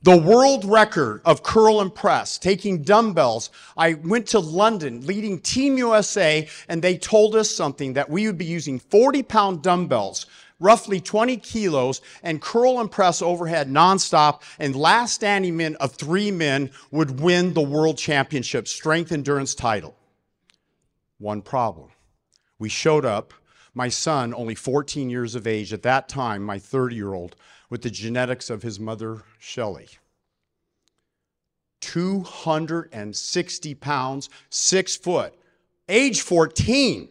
the 0.04 0.18
world 0.18 0.66
record 0.66 1.22
of 1.26 1.44
curl 1.44 1.80
and 1.82 1.94
press, 1.94 2.38
taking 2.38 2.82
dumbbells. 2.82 3.52
I 3.78 3.94
went 3.94 4.28
to 4.30 4.40
London 4.40 5.06
leading 5.06 5.40
Team 5.40 5.78
USA 5.78 6.48
and 6.68 6.82
they 6.82 6.98
told 6.98 7.36
us 7.36 7.50
something 7.50 7.94
that 7.94 8.10
we 8.10 8.26
would 8.26 8.38
be 8.38 8.46
using 8.46 8.80
40 8.80 9.24
pound 9.24 9.62
dumbbells, 9.62 10.26
roughly 10.60 11.00
20 11.00 11.38
kilos 11.38 12.02
and 12.24 12.42
curl 12.42 12.80
and 12.80 12.90
press 12.90 13.22
overhead 13.22 13.70
nonstop 13.70 14.42
and 14.58 14.76
last 14.76 15.14
standing 15.14 15.56
men 15.56 15.76
of 15.76 15.94
three 15.94 16.32
men 16.32 16.72
would 16.90 17.20
win 17.20 17.54
the 17.54 17.62
world 17.62 17.98
championship 17.98 18.68
strength 18.68 19.12
endurance 19.12 19.54
title. 19.54 19.96
One 21.20 21.44
problem. 21.44 21.90
We 22.58 22.70
showed 22.70 23.06
up, 23.06 23.34
my 23.74 23.90
son, 23.90 24.34
only 24.34 24.56
14 24.56 25.10
years 25.10 25.36
of 25.36 25.48
age 25.48 25.72
at 25.74 25.84
that 25.84 26.10
time, 26.10 26.44
my 26.44 26.60
30 26.60 26.96
year 26.96 27.14
old, 27.14 27.36
with 27.70 27.82
the 27.82 27.90
genetics 27.90 28.50
of 28.50 28.64
his 28.64 28.80
mother, 28.80 29.24
Shelley. 29.40 29.88
260 31.80 33.76
pounds, 33.76 34.30
six 34.50 34.96
foot, 34.96 35.34
age 35.90 36.22
14. 36.22 37.10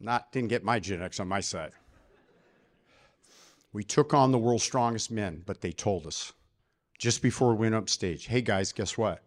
Not, 0.00 0.32
didn't 0.32 0.48
get 0.48 0.64
my 0.64 0.80
genetics 0.80 1.20
on 1.20 1.28
my 1.28 1.40
side. 1.40 1.72
We 3.72 3.84
took 3.84 4.14
on 4.14 4.32
the 4.32 4.38
world's 4.38 4.64
strongest 4.64 5.10
men, 5.10 5.42
but 5.46 5.60
they 5.60 5.72
told 5.72 6.06
us 6.06 6.32
just 6.98 7.22
before 7.22 7.54
we 7.54 7.60
went 7.60 7.74
up 7.74 7.88
stage, 7.88 8.26
hey 8.26 8.40
guys, 8.40 8.72
guess 8.72 8.98
what? 8.98 9.22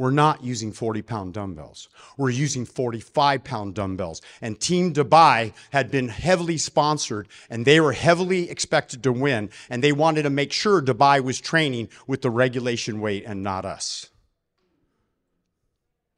We're 0.00 0.10
not 0.10 0.42
using 0.42 0.72
40 0.72 1.02
pound 1.02 1.34
dumbbells. 1.34 1.90
We're 2.16 2.30
using 2.30 2.64
45 2.64 3.44
pound 3.44 3.74
dumbbells. 3.74 4.22
And 4.40 4.58
Team 4.58 4.94
Dubai 4.94 5.52
had 5.72 5.90
been 5.90 6.08
heavily 6.08 6.56
sponsored 6.56 7.28
and 7.50 7.66
they 7.66 7.80
were 7.80 7.92
heavily 7.92 8.48
expected 8.48 9.02
to 9.02 9.12
win. 9.12 9.50
And 9.68 9.84
they 9.84 9.92
wanted 9.92 10.22
to 10.22 10.30
make 10.30 10.54
sure 10.54 10.80
Dubai 10.80 11.22
was 11.22 11.38
training 11.38 11.90
with 12.06 12.22
the 12.22 12.30
regulation 12.30 13.02
weight 13.02 13.24
and 13.26 13.42
not 13.42 13.66
us. 13.66 14.08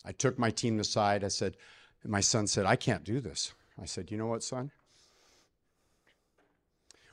I 0.05 0.13
took 0.13 0.39
my 0.39 0.51
team 0.51 0.79
aside. 0.79 1.25
I 1.25 1.29
said, 1.29 1.57
my 2.05 2.21
son 2.21 2.47
said, 2.47 2.67
I 2.67 2.77
can't 2.77 3.03
do 3.03 3.21
this. 3.21 3.53
I 3.83 3.87
said, 3.87 4.13
you 4.13 4.17
know 4.17 4.29
what, 4.29 4.45
son? 4.45 4.71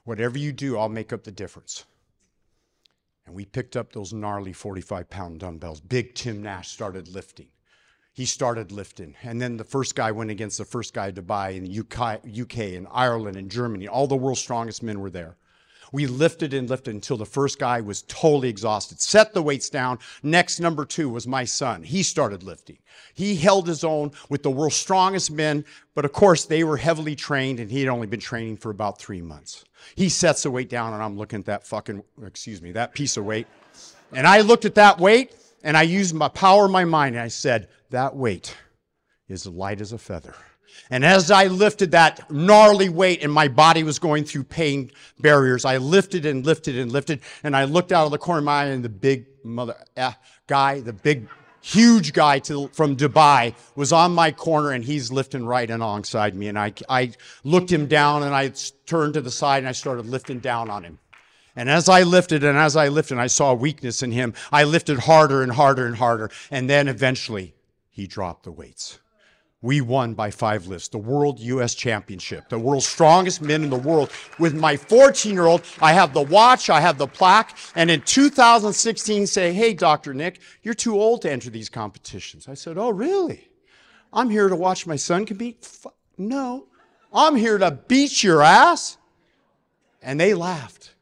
Whatever 0.04 0.38
you 0.38 0.52
do, 0.52 0.78
I'll 0.78 0.88
make 0.88 1.12
up 1.12 1.24
the 1.24 1.32
difference. 1.32 1.86
And 3.30 3.36
we 3.36 3.46
picked 3.46 3.78
up 3.78 3.94
those 3.94 4.12
gnarly 4.12 4.54
45 4.54 5.08
pound 5.08 5.40
dumbbells. 5.40 5.82
Big 5.82 6.16
Tim 6.16 6.42
Nash 6.42 6.70
started 6.70 7.08
lifting. 7.08 7.50
He 8.12 8.26
started 8.26 8.72
lifting. 8.72 9.14
And 9.22 9.40
then 9.40 9.56
the 9.56 9.64
first 9.64 9.94
guy 9.94 10.12
went 10.12 10.32
against 10.32 10.58
the 10.58 10.66
first 10.66 10.96
guy 10.96 11.12
to 11.12 11.22
Dubai 11.22 11.56
in 11.56 11.64
the 11.64 11.80
UK, 11.80 12.22
UK 12.26 12.76
and 12.76 12.88
Ireland 12.90 13.38
and 13.38 13.52
Germany. 13.52 13.88
All 13.88 14.08
the 14.08 14.16
world's 14.16 14.42
strongest 14.42 14.82
men 14.82 15.00
were 15.00 15.12
there. 15.12 15.38
We 15.92 16.08
lifted 16.08 16.54
and 16.54 16.70
lifted 16.70 16.94
until 16.94 17.18
the 17.18 17.26
first 17.26 17.60
guy 17.60 17.82
was 17.82 18.04
totally 18.04 18.50
exhausted. 18.50 19.02
Set 19.02 19.34
the 19.34 19.42
weights 19.42 19.70
down. 19.70 20.00
Next, 20.22 20.60
number 20.60 20.86
two 20.86 21.10
was 21.10 21.28
my 21.28 21.46
son. 21.46 21.84
He 21.84 22.04
started 22.04 22.44
lifting. 22.44 22.78
He 23.14 23.36
held 23.36 23.68
his 23.68 23.84
own 23.84 24.12
with 24.30 24.44
the 24.44 24.52
world's 24.52 24.76
strongest 24.76 25.32
men, 25.32 25.66
but 25.96 26.06
of 26.06 26.14
course, 26.14 26.46
they 26.46 26.64
were 26.64 26.78
heavily 26.78 27.16
trained 27.16 27.60
and 27.60 27.72
he 27.72 27.80
had 27.80 27.90
only 27.90 28.08
been 28.08 28.20
training 28.20 28.58
for 28.58 28.70
about 28.70 29.00
three 29.00 29.22
months. 29.22 29.66
He 29.96 30.10
sets 30.10 30.44
the 30.44 30.52
weight 30.52 30.70
down, 30.70 30.94
and 30.94 31.02
I'm 31.02 31.18
looking 31.18 31.40
at 31.40 31.46
that 31.46 31.66
fucking, 31.66 32.04
excuse 32.26 32.62
me, 32.62 32.72
that 32.74 32.94
piece 32.94 33.18
of 33.18 33.26
weight. 33.26 33.48
And 34.12 34.28
I 34.28 34.42
looked 34.42 34.66
at 34.66 34.76
that 34.76 35.00
weight 35.00 35.36
and 35.64 35.76
I 35.78 35.84
used 35.84 36.14
my 36.16 36.30
power 36.30 36.66
of 36.66 36.72
my 36.72 36.86
mind 36.86 37.16
and 37.16 37.24
I 37.24 37.28
said, 37.28 37.68
That 37.90 38.16
weight 38.16 38.56
is 39.28 39.46
light 39.46 39.82
as 39.82 39.94
a 39.94 39.98
feather. 39.98 40.36
And 40.90 41.06
as 41.06 41.30
I 41.30 41.48
lifted 41.48 41.92
that 41.92 42.32
gnarly 42.32 42.90
weight 42.90 43.24
and 43.24 43.32
my 43.32 43.48
body 43.48 43.84
was 43.84 44.00
going 44.00 44.24
through 44.24 44.46
pain 44.46 44.92
barriers, 45.20 45.66
I 45.66 45.78
lifted 45.78 46.26
and 46.26 46.46
lifted 46.46 46.78
and 46.78 46.92
lifted. 46.92 47.22
And 47.44 47.56
I 47.56 47.66
looked 47.66 47.92
out 47.92 48.06
of 48.06 48.12
the 48.12 48.18
corner 48.18 48.40
of 48.40 48.46
my 48.46 48.64
eye 48.64 48.66
and 48.66 48.84
the 48.84 48.90
big 48.90 49.26
mother 49.44 49.76
uh, 49.96 50.14
guy, 50.48 50.80
the 50.80 50.94
big, 50.94 51.28
huge 51.62 52.14
guy 52.14 52.40
to, 52.40 52.70
from 52.70 52.96
Dubai 52.96 53.54
was 53.76 53.92
on 53.92 54.14
my 54.14 54.32
corner 54.32 54.72
and 54.72 54.84
he's 54.84 55.12
lifting 55.12 55.46
right 55.46 55.70
alongside 55.70 56.36
me. 56.36 56.48
And 56.48 56.58
I, 56.58 56.74
I 56.88 57.12
looked 57.44 57.72
him 57.72 57.88
down 57.88 58.24
and 58.24 58.34
I 58.34 58.52
turned 58.86 59.14
to 59.16 59.22
the 59.22 59.32
side 59.32 59.60
and 59.60 59.68
I 59.68 59.74
started 59.74 60.06
lifting 60.06 60.40
down 60.40 60.70
on 60.70 60.84
him. 60.84 61.00
And 61.56 61.70
as 61.70 61.90
I 61.90 62.04
lifted 62.04 62.44
and 62.44 62.58
as 62.58 62.76
I 62.76 62.88
lifted, 62.88 63.18
I 63.18 63.28
saw 63.28 63.54
weakness 63.54 64.02
in 64.02 64.12
him. 64.12 64.34
I 64.52 64.64
lifted 64.64 65.00
harder 65.00 65.44
and 65.44 65.52
harder 65.52 65.86
and 65.86 65.98
harder. 65.98 66.32
And 66.50 66.70
then 66.70 66.88
eventually 66.88 67.54
he 67.90 68.08
dropped 68.08 68.44
the 68.44 68.52
weights. 68.52 69.00
We 69.62 69.82
won 69.82 70.14
by 70.14 70.32
five 70.32 70.68
lifts, 70.68 70.88
the 70.88 70.98
World 70.98 71.40
US 71.40 71.76
Championship, 71.76 72.48
the 72.48 72.58
world's 72.58 72.88
strongest 72.88 73.42
men 73.42 73.64
in 73.64 73.70
the 73.70 73.76
world. 73.76 74.10
With 74.38 74.56
my 74.56 74.78
14 74.78 75.34
year 75.34 75.48
old, 75.48 75.64
I 75.82 75.92
have 75.92 76.14
the 76.14 76.22
watch, 76.22 76.70
I 76.70 76.80
have 76.80 76.98
the 76.98 77.08
plaque, 77.08 77.58
and 77.76 77.92
in 77.92 78.02
2016 78.02 79.28
say, 79.28 79.52
Hey, 79.52 79.74
Dr. 79.74 80.14
Nick, 80.14 80.40
you're 80.64 80.74
too 80.74 80.98
old 80.98 81.22
to 81.24 81.32
enter 81.32 81.50
these 81.50 81.68
competitions. 81.68 82.48
I 82.48 82.54
said, 82.54 82.78
Oh, 82.78 82.90
really? 82.90 83.50
I'm 84.14 84.30
here 84.30 84.48
to 84.48 84.56
watch 84.56 84.88
my 84.88 84.96
son 84.96 85.26
compete? 85.26 85.58
F- 85.62 85.92
no, 86.18 86.68
I'm 87.14 87.36
here 87.36 87.58
to 87.58 87.72
beat 87.72 88.24
your 88.24 88.42
ass. 88.42 88.98
And 90.02 90.20
they 90.20 90.34
laughed. 90.34 90.96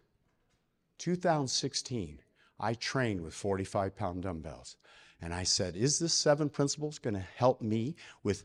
2016, 0.98 2.20
I 2.60 2.74
trained 2.74 3.22
with 3.22 3.36
45 3.36 3.96
pound 3.96 4.24
dumbbells. 4.24 4.78
And 5.22 5.34
I 5.34 5.44
said, 5.44 5.76
Is 5.76 6.00
this 6.00 6.14
seven 6.14 6.50
principles 6.50 7.00
going 7.00 7.16
to 7.16 7.26
help 7.36 7.62
me 7.62 7.96
with 8.24 8.44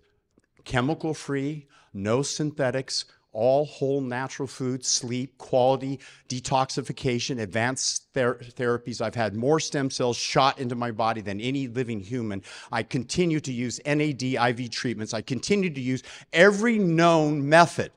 chemical 0.65 1.15
free, 1.15 1.67
no 1.93 2.23
synthetics, 2.23 3.05
all 3.33 3.65
whole 3.65 4.01
natural 4.01 4.47
food, 4.47 4.85
sleep, 4.85 5.39
quality, 5.39 5.99
detoxification, 6.29 7.41
advanced 7.41 8.07
ther- 8.13 8.39
therapies. 8.39 9.01
I've 9.01 9.15
had 9.15 9.35
more 9.35 9.59
stem 9.59 9.91
cells 9.91 10.17
shot 10.17 10.59
into 10.59 10.75
my 10.75 10.91
body 10.91 11.23
than 11.23 11.41
any 11.41 11.67
living 11.67 12.01
human. 12.01 12.43
I 12.71 12.83
continue 12.83 13.41
to 13.41 13.53
use 13.53 13.81
NAD 13.87 14.23
IV 14.23 14.71
treatments. 14.71 15.15
I 15.15 15.23
continue 15.23 15.71
to 15.71 15.81
use 15.81 16.03
every 16.33 16.79
known 16.79 17.49
method 17.49 17.91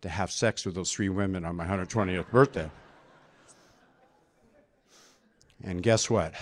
to 0.00 0.08
have 0.08 0.32
sex 0.32 0.66
with 0.66 0.74
those 0.74 0.92
three 0.92 1.08
women 1.08 1.44
on 1.44 1.54
my 1.54 1.64
120th 1.64 2.28
birthday. 2.30 2.68
And 5.62 5.80
guess 5.80 6.10
what? 6.10 6.34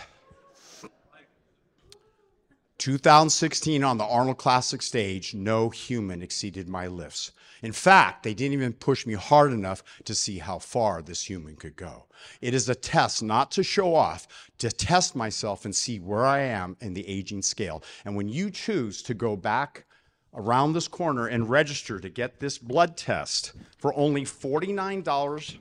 2016 2.81 3.85
on 3.85 3.99
the 3.99 4.07
Arnold 4.07 4.39
Classic 4.39 4.81
stage, 4.81 5.35
no 5.35 5.69
human 5.69 6.23
exceeded 6.23 6.67
my 6.67 6.87
lifts. 6.87 7.33
In 7.63 7.73
fact, 7.73 8.23
they 8.23 8.33
didn't 8.33 8.55
even 8.55 8.73
push 8.73 9.05
me 9.05 9.13
hard 9.13 9.53
enough 9.53 9.85
to 10.05 10.15
see 10.15 10.39
how 10.39 10.59
far 10.59 11.03
this 11.03 11.29
human 11.29 11.57
could 11.57 11.77
go. 11.77 12.07
It 12.41 12.55
is 12.55 12.71
a 12.71 12.75
test, 12.75 13.23
not 13.23 13.51
to 13.51 13.63
show 13.63 13.95
off, 13.95 14.27
to 14.57 14.71
test 14.71 15.15
myself 15.15 15.67
and 15.67 15.77
see 15.77 16.01
where 16.01 16.25
I 16.25 16.39
am 16.39 16.75
in 16.81 16.95
the 16.95 17.07
aging 17.07 17.43
scale. 17.43 17.85
And 18.07 18.17
when 18.17 18.31
you 18.31 18.51
choose 18.51 19.03
to 19.03 19.13
go 19.13 19.37
back 19.37 19.85
around 20.33 20.73
this 20.73 20.89
corner 20.89 21.27
and 21.27 21.51
register 21.51 22.01
to 22.01 22.09
get 22.09 22.41
this 22.41 22.57
blood 22.57 22.97
test 22.97 23.53
for 23.77 23.95
only 23.95 24.23
$49 24.23 25.59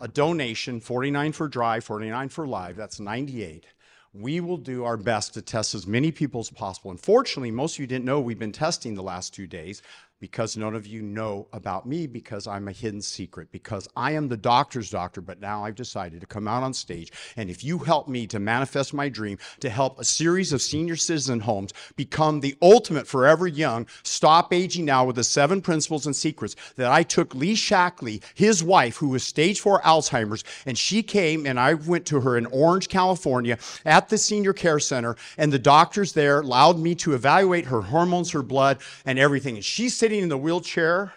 a 0.00 0.08
donation, 0.08 0.80
49 0.80 1.30
for 1.30 1.46
dry, 1.46 1.78
49 1.78 2.28
for 2.28 2.44
live, 2.48 2.74
that's 2.74 2.98
98 2.98 3.66
we 4.12 4.40
will 4.40 4.56
do 4.56 4.84
our 4.84 4.96
best 4.96 5.34
to 5.34 5.42
test 5.42 5.74
as 5.74 5.86
many 5.86 6.10
people 6.10 6.40
as 6.40 6.50
possible. 6.50 6.90
Unfortunately, 6.90 7.50
most 7.50 7.76
of 7.76 7.80
you 7.80 7.86
didn't 7.86 8.04
know 8.04 8.20
we've 8.20 8.38
been 8.38 8.52
testing 8.52 8.94
the 8.94 9.02
last 9.02 9.32
two 9.32 9.46
days 9.46 9.82
because 10.20 10.56
none 10.56 10.74
of 10.74 10.86
you 10.86 11.02
know 11.02 11.48
about 11.52 11.86
me 11.86 12.06
because 12.06 12.46
I'm 12.46 12.68
a 12.68 12.72
hidden 12.72 13.00
secret, 13.00 13.50
because 13.50 13.88
I 13.96 14.12
am 14.12 14.28
the 14.28 14.36
doctor's 14.36 14.90
doctor, 14.90 15.20
but 15.20 15.40
now 15.40 15.64
I've 15.64 15.74
decided 15.74 16.20
to 16.20 16.26
come 16.26 16.46
out 16.46 16.62
on 16.62 16.74
stage. 16.74 17.10
And 17.36 17.48
if 17.48 17.64
you 17.64 17.78
help 17.78 18.06
me 18.06 18.26
to 18.28 18.38
manifest 18.38 18.92
my 18.92 19.08
dream, 19.08 19.38
to 19.60 19.70
help 19.70 19.98
a 19.98 20.04
series 20.04 20.52
of 20.52 20.60
senior 20.60 20.96
citizen 20.96 21.40
homes 21.40 21.72
become 21.96 22.40
the 22.40 22.54
ultimate 22.60 23.06
forever 23.06 23.46
young, 23.46 23.86
stop 24.02 24.52
aging 24.52 24.84
now 24.84 25.06
with 25.06 25.16
the 25.16 25.24
seven 25.24 25.62
principles 25.62 26.06
and 26.06 26.14
secrets 26.14 26.54
that 26.76 26.92
I 26.92 27.02
took 27.02 27.34
Lee 27.34 27.54
Shaklee, 27.54 28.22
his 28.34 28.62
wife, 28.62 28.96
who 28.96 29.08
was 29.08 29.24
stage 29.24 29.60
four 29.60 29.80
Alzheimer's, 29.80 30.44
and 30.66 30.76
she 30.76 31.02
came 31.02 31.46
and 31.46 31.58
I 31.58 31.74
went 31.74 32.04
to 32.06 32.20
her 32.20 32.36
in 32.36 32.46
Orange, 32.46 32.88
California 32.88 33.56
at 33.86 34.10
the 34.10 34.18
senior 34.18 34.52
care 34.52 34.78
center, 34.78 35.16
and 35.38 35.50
the 35.50 35.58
doctors 35.58 36.12
there 36.12 36.40
allowed 36.40 36.78
me 36.78 36.94
to 36.96 37.14
evaluate 37.14 37.66
her 37.66 37.80
hormones, 37.80 38.30
her 38.32 38.42
blood, 38.42 38.78
and 39.06 39.18
everything. 39.18 39.56
And 39.56 39.64
she's 39.64 39.96
sitting 39.96 40.09
sitting 40.10 40.24
in 40.24 40.28
the 40.28 40.36
wheelchair 40.36 41.12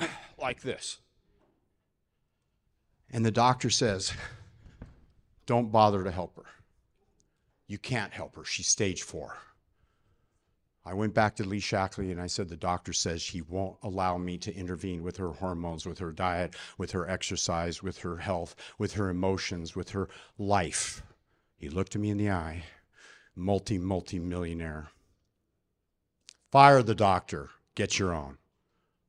like 0.38 0.62
this. 0.62 1.00
And 3.10 3.26
the 3.26 3.30
doctor 3.30 3.68
says, 3.68 4.14
Don't 5.44 5.70
bother 5.70 6.02
to 6.02 6.10
help 6.10 6.34
her. 6.36 6.46
You 7.66 7.76
can't 7.76 8.14
help 8.14 8.36
her. 8.36 8.44
She's 8.46 8.68
stage 8.68 9.02
four. 9.02 9.36
I 10.82 10.94
went 10.94 11.12
back 11.12 11.36
to 11.36 11.44
Lee 11.44 11.60
Shaklee 11.60 12.10
and 12.10 12.22
I 12.22 12.26
said, 12.26 12.48
The 12.48 12.56
doctor 12.56 12.94
says 12.94 13.22
he 13.22 13.42
won't 13.42 13.76
allow 13.82 14.16
me 14.16 14.38
to 14.38 14.54
intervene 14.56 15.02
with 15.02 15.18
her 15.18 15.32
hormones, 15.32 15.84
with 15.84 15.98
her 15.98 16.12
diet, 16.12 16.56
with 16.78 16.92
her 16.92 17.06
exercise, 17.06 17.82
with 17.82 17.98
her 17.98 18.16
health, 18.16 18.56
with 18.78 18.94
her 18.94 19.10
emotions, 19.10 19.76
with 19.76 19.90
her 19.90 20.08
life. 20.38 21.02
He 21.58 21.68
looked 21.68 21.94
at 21.96 22.00
me 22.00 22.08
in 22.08 22.16
the 22.16 22.30
eye, 22.30 22.64
multi, 23.36 23.76
multi 23.76 24.18
millionaire. 24.18 24.88
Fire 26.50 26.82
the 26.82 26.94
doctor, 26.94 27.50
get 27.74 27.98
your 27.98 28.14
own. 28.14 28.38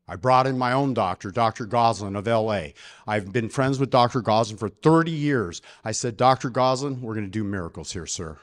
I 0.06 0.18
brought 0.18 0.46
in 0.46 0.58
my 0.58 0.74
own 0.74 0.94
doctor, 0.94 1.32
Dr. 1.32 1.66
Goslin 1.66 2.18
of 2.18 2.28
LA. 2.28 2.70
I've 3.08 3.32
been 3.32 3.48
friends 3.48 3.80
with 3.80 3.90
Dr. 3.90 4.22
Goslin 4.22 4.58
for 4.58 4.68
30 4.68 5.12
years. 5.12 5.62
I 5.86 5.94
said, 5.94 6.18
Dr. 6.18 6.50
Goslin, 6.50 7.02
we're 7.02 7.14
going 7.14 7.28
to 7.28 7.32
do 7.32 7.46
miracles 7.46 7.94
here, 7.94 8.06
sir. 8.06 8.38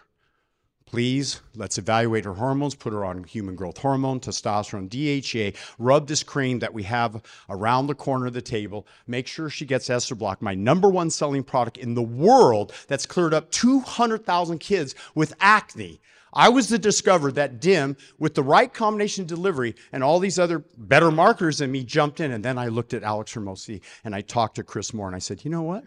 Please, 0.86 1.42
let's 1.54 1.76
evaluate 1.76 2.24
her 2.24 2.34
hormones, 2.34 2.74
put 2.74 2.94
her 2.94 3.04
on 3.04 3.24
human 3.24 3.54
growth 3.54 3.76
hormone, 3.76 4.20
testosterone, 4.20 4.88
DHEA, 4.88 5.56
rub 5.78 6.06
this 6.06 6.22
cream 6.22 6.60
that 6.60 6.72
we 6.72 6.84
have 6.84 7.22
around 7.50 7.88
the 7.88 7.94
corner 7.94 8.26
of 8.26 8.32
the 8.32 8.40
table, 8.40 8.86
make 9.06 9.26
sure 9.26 9.50
she 9.50 9.66
gets 9.66 9.88
Estro 9.88 10.16
Block, 10.16 10.40
my 10.40 10.54
number 10.54 10.88
one 10.88 11.10
selling 11.10 11.42
product 11.42 11.76
in 11.76 11.94
the 11.94 12.02
world 12.02 12.72
that's 12.86 13.04
cleared 13.04 13.34
up 13.34 13.50
200,000 13.50 14.58
kids 14.58 14.94
with 15.14 15.34
acne. 15.40 16.00
I 16.36 16.50
was 16.50 16.68
to 16.68 16.78
discover 16.78 17.32
that 17.32 17.60
DIM, 17.60 17.96
with 18.18 18.34
the 18.34 18.42
right 18.42 18.72
combination 18.72 19.24
delivery 19.24 19.74
and 19.90 20.04
all 20.04 20.18
these 20.18 20.38
other 20.38 20.58
better 20.76 21.10
markers 21.10 21.56
than 21.58 21.72
me, 21.72 21.82
jumped 21.82 22.20
in. 22.20 22.32
And 22.32 22.44
then 22.44 22.58
I 22.58 22.68
looked 22.68 22.92
at 22.92 23.02
Alex 23.02 23.34
Hormozi 23.34 23.80
and 24.04 24.14
I 24.14 24.20
talked 24.20 24.56
to 24.56 24.62
Chris 24.62 24.92
Moore 24.92 25.06
and 25.06 25.16
I 25.16 25.20
said, 25.20 25.42
you 25.44 25.50
know 25.50 25.62
what? 25.62 25.84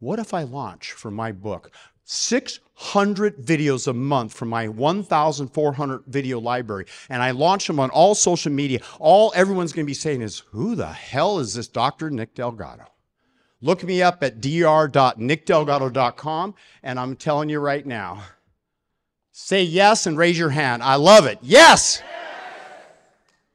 What 0.00 0.18
if 0.18 0.34
I 0.34 0.42
launch 0.42 0.92
for 0.92 1.10
my 1.10 1.32
book 1.32 1.70
600 2.04 3.38
videos 3.38 3.88
a 3.88 3.94
month 3.94 4.34
from 4.34 4.50
my 4.50 4.68
1,400 4.68 6.02
video 6.06 6.38
library, 6.38 6.84
and 7.08 7.22
I 7.22 7.30
launch 7.30 7.66
them 7.66 7.80
on 7.80 7.88
all 7.88 8.14
social 8.14 8.52
media? 8.52 8.80
All 8.98 9.32
everyone's 9.34 9.72
going 9.72 9.86
to 9.86 9.90
be 9.90 9.94
saying 9.94 10.20
is, 10.20 10.40
who 10.50 10.74
the 10.74 10.92
hell 10.92 11.38
is 11.38 11.54
this 11.54 11.68
Dr. 11.68 12.10
Nick 12.10 12.34
Delgado? 12.34 12.84
Look 13.62 13.82
me 13.82 14.02
up 14.02 14.22
at 14.22 14.42
dr.nickdelgado.com, 14.42 16.54
and 16.82 17.00
I'm 17.00 17.16
telling 17.16 17.48
you 17.48 17.60
right 17.60 17.86
now, 17.86 18.22
Say 19.36 19.64
yes 19.64 20.06
and 20.06 20.16
raise 20.16 20.38
your 20.38 20.50
hand. 20.50 20.80
I 20.80 20.94
love 20.94 21.26
it. 21.26 21.40
Yes. 21.42 22.00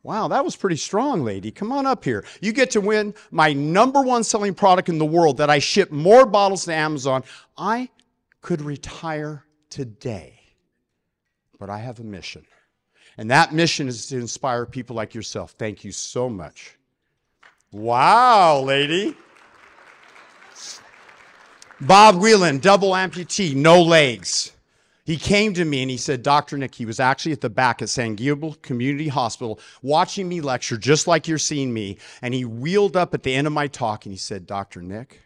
Wow, 0.04 0.28
that 0.28 0.44
was 0.44 0.58
pretty 0.58 0.76
strong, 0.76 1.24
lady. 1.24 1.52
Come 1.52 1.72
on 1.72 1.86
up 1.86 2.04
here. 2.04 2.26
You 2.42 2.52
get 2.52 2.72
to 2.72 2.82
win 2.82 3.14
my 3.32 3.54
number 3.54 4.02
one 4.02 4.26
selling 4.26 4.54
product 4.54 4.90
in 4.90 4.98
the 4.98 5.06
world 5.06 5.38
that 5.38 5.50
I 5.50 5.60
ship 5.60 5.90
more 5.90 6.26
bottles 6.26 6.66
to 6.66 6.74
Amazon. 6.74 7.24
I 7.58 7.88
could 8.42 8.62
retire 8.62 9.46
today, 9.70 10.42
but 11.60 11.70
I 11.70 11.78
have 11.78 12.02
a 12.02 12.04
mission. 12.04 12.46
And 13.18 13.32
that 13.32 13.54
mission 13.54 13.88
is 13.88 14.08
to 14.08 14.18
inspire 14.18 14.66
people 14.66 14.98
like 14.98 15.16
yourself. 15.16 15.52
Thank 15.52 15.86
you 15.86 15.94
so 15.94 16.30
much. 16.30 16.78
Wow, 17.72 18.64
lady. 18.64 19.16
Bob 21.80 22.16
Wieland, 22.16 22.62
double 22.62 22.92
amputee, 22.92 23.56
no 23.56 23.82
legs. 23.82 24.52
He 25.10 25.18
came 25.18 25.56
to 25.56 25.66
me 25.66 25.82
and 25.82 25.90
he 25.90 25.98
said, 25.98 26.22
Dr. 26.22 26.56
Nick, 26.56 26.76
he 26.76 26.86
was 26.86 27.00
actually 27.00 27.32
at 27.32 27.42
the 27.42 27.50
back 27.50 27.82
at 27.82 27.90
San 27.90 28.14
Gabriel 28.14 28.54
Community 28.62 29.08
Hospital 29.08 29.60
watching 29.82 30.30
me 30.30 30.40
lecture, 30.40 30.78
just 30.78 31.08
like 31.08 31.28
you're 31.28 31.40
seeing 31.40 31.74
me. 31.74 31.98
And 32.22 32.32
he 32.32 32.46
wheeled 32.46 32.96
up 32.96 33.16
at 33.16 33.24
the 33.24 33.34
end 33.34 33.48
of 33.48 33.54
my 33.54 33.66
talk 33.66 34.06
and 34.06 34.14
he 34.14 34.20
said, 34.20 34.46
Dr. 34.46 34.84
Nick, 34.84 35.24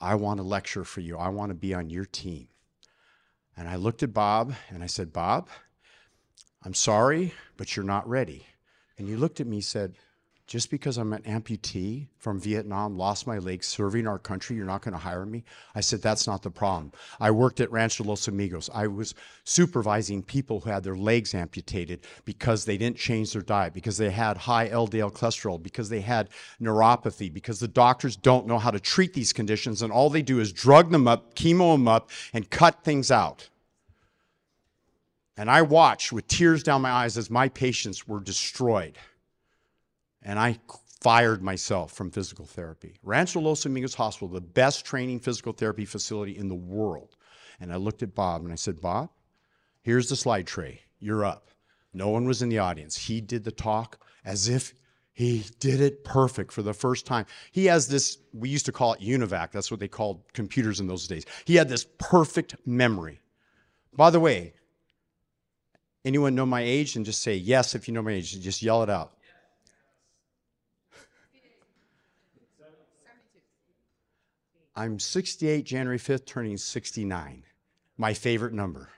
I 0.00 0.14
want 0.14 0.38
to 0.38 0.44
lecture 0.44 0.84
for 0.84 1.00
you. 1.00 1.18
I 1.18 1.30
want 1.30 1.50
to 1.50 1.56
be 1.56 1.74
on 1.74 1.90
your 1.90 2.04
team. 2.04 2.46
And 3.56 3.68
I 3.68 3.74
looked 3.74 4.04
at 4.04 4.14
Bob 4.14 4.54
and 4.70 4.84
I 4.84 4.86
said, 4.86 5.12
Bob, 5.12 5.48
I'm 6.62 6.74
sorry, 6.74 7.34
but 7.56 7.74
you're 7.74 7.84
not 7.84 8.08
ready. 8.08 8.46
And 8.98 9.08
he 9.08 9.16
looked 9.16 9.40
at 9.40 9.48
me 9.48 9.56
and 9.56 9.64
said, 9.64 9.96
just 10.48 10.70
because 10.70 10.96
I'm 10.96 11.12
an 11.12 11.22
amputee 11.24 12.06
from 12.16 12.40
Vietnam, 12.40 12.96
lost 12.96 13.26
my 13.26 13.36
leg 13.36 13.62
serving 13.62 14.06
our 14.06 14.18
country, 14.18 14.56
you're 14.56 14.64
not 14.64 14.80
going 14.80 14.92
to 14.92 14.98
hire 14.98 15.26
me? 15.26 15.44
I 15.74 15.82
said, 15.82 16.00
That's 16.00 16.26
not 16.26 16.42
the 16.42 16.50
problem. 16.50 16.90
I 17.20 17.30
worked 17.30 17.60
at 17.60 17.70
Rancho 17.70 18.02
Los 18.04 18.28
Amigos. 18.28 18.70
I 18.72 18.86
was 18.86 19.14
supervising 19.44 20.22
people 20.22 20.60
who 20.60 20.70
had 20.70 20.82
their 20.82 20.96
legs 20.96 21.34
amputated 21.34 22.00
because 22.24 22.64
they 22.64 22.78
didn't 22.78 22.96
change 22.96 23.34
their 23.34 23.42
diet, 23.42 23.74
because 23.74 23.98
they 23.98 24.08
had 24.10 24.38
high 24.38 24.70
LDL 24.70 25.12
cholesterol, 25.12 25.62
because 25.62 25.90
they 25.90 26.00
had 26.00 26.30
neuropathy, 26.60 27.30
because 27.30 27.60
the 27.60 27.68
doctors 27.68 28.16
don't 28.16 28.46
know 28.46 28.58
how 28.58 28.70
to 28.70 28.80
treat 28.80 29.12
these 29.12 29.34
conditions, 29.34 29.82
and 29.82 29.92
all 29.92 30.08
they 30.08 30.22
do 30.22 30.40
is 30.40 30.50
drug 30.50 30.90
them 30.90 31.06
up, 31.06 31.34
chemo 31.34 31.74
them 31.74 31.86
up, 31.86 32.08
and 32.32 32.48
cut 32.48 32.82
things 32.82 33.10
out. 33.10 33.50
And 35.36 35.50
I 35.50 35.60
watched 35.60 36.10
with 36.10 36.26
tears 36.26 36.62
down 36.62 36.80
my 36.82 36.90
eyes 36.90 37.18
as 37.18 37.28
my 37.28 37.50
patients 37.50 38.08
were 38.08 38.18
destroyed 38.18 38.96
and 40.28 40.38
I 40.38 40.58
fired 41.00 41.42
myself 41.42 41.92
from 41.92 42.10
physical 42.10 42.44
therapy. 42.44 42.94
Rancho 43.02 43.40
Los 43.40 43.64
Amigos 43.64 43.94
Hospital, 43.94 44.28
the 44.28 44.42
best 44.42 44.84
training 44.84 45.20
physical 45.20 45.54
therapy 45.54 45.86
facility 45.86 46.36
in 46.36 46.48
the 46.48 46.54
world. 46.54 47.16
And 47.60 47.72
I 47.72 47.76
looked 47.76 48.02
at 48.02 48.14
Bob 48.14 48.44
and 48.44 48.52
I 48.52 48.56
said, 48.56 48.78
Bob, 48.80 49.08
here's 49.80 50.10
the 50.10 50.16
slide 50.16 50.46
tray. 50.46 50.82
You're 51.00 51.24
up. 51.24 51.48
No 51.94 52.10
one 52.10 52.26
was 52.26 52.42
in 52.42 52.50
the 52.50 52.58
audience. 52.58 52.94
He 52.94 53.22
did 53.22 53.42
the 53.42 53.50
talk 53.50 54.04
as 54.22 54.50
if 54.50 54.74
he 55.14 55.46
did 55.60 55.80
it 55.80 56.04
perfect 56.04 56.52
for 56.52 56.60
the 56.60 56.74
first 56.74 57.06
time. 57.06 57.24
He 57.50 57.64
has 57.64 57.88
this, 57.88 58.18
we 58.34 58.50
used 58.50 58.66
to 58.66 58.72
call 58.72 58.92
it 58.92 59.00
UNIVAC. 59.00 59.50
That's 59.50 59.70
what 59.70 59.80
they 59.80 59.88
called 59.88 60.22
computers 60.34 60.78
in 60.78 60.86
those 60.86 61.08
days. 61.08 61.24
He 61.46 61.56
had 61.56 61.70
this 61.70 61.86
perfect 61.98 62.54
memory. 62.66 63.20
By 63.94 64.10
the 64.10 64.20
way, 64.20 64.52
anyone 66.04 66.34
know 66.34 66.46
my 66.46 66.60
age? 66.60 66.96
And 66.96 67.06
just 67.06 67.22
say 67.22 67.34
yes 67.34 67.74
if 67.74 67.88
you 67.88 67.94
know 67.94 68.02
my 68.02 68.12
age. 68.12 68.38
Just 68.40 68.62
yell 68.62 68.82
it 68.82 68.90
out. 68.90 69.14
I'm 74.78 75.00
68, 75.00 75.64
January 75.64 75.98
5th, 75.98 76.24
turning 76.24 76.56
69. 76.56 77.42
My 77.96 78.14
favorite 78.14 78.52
number. 78.52 78.88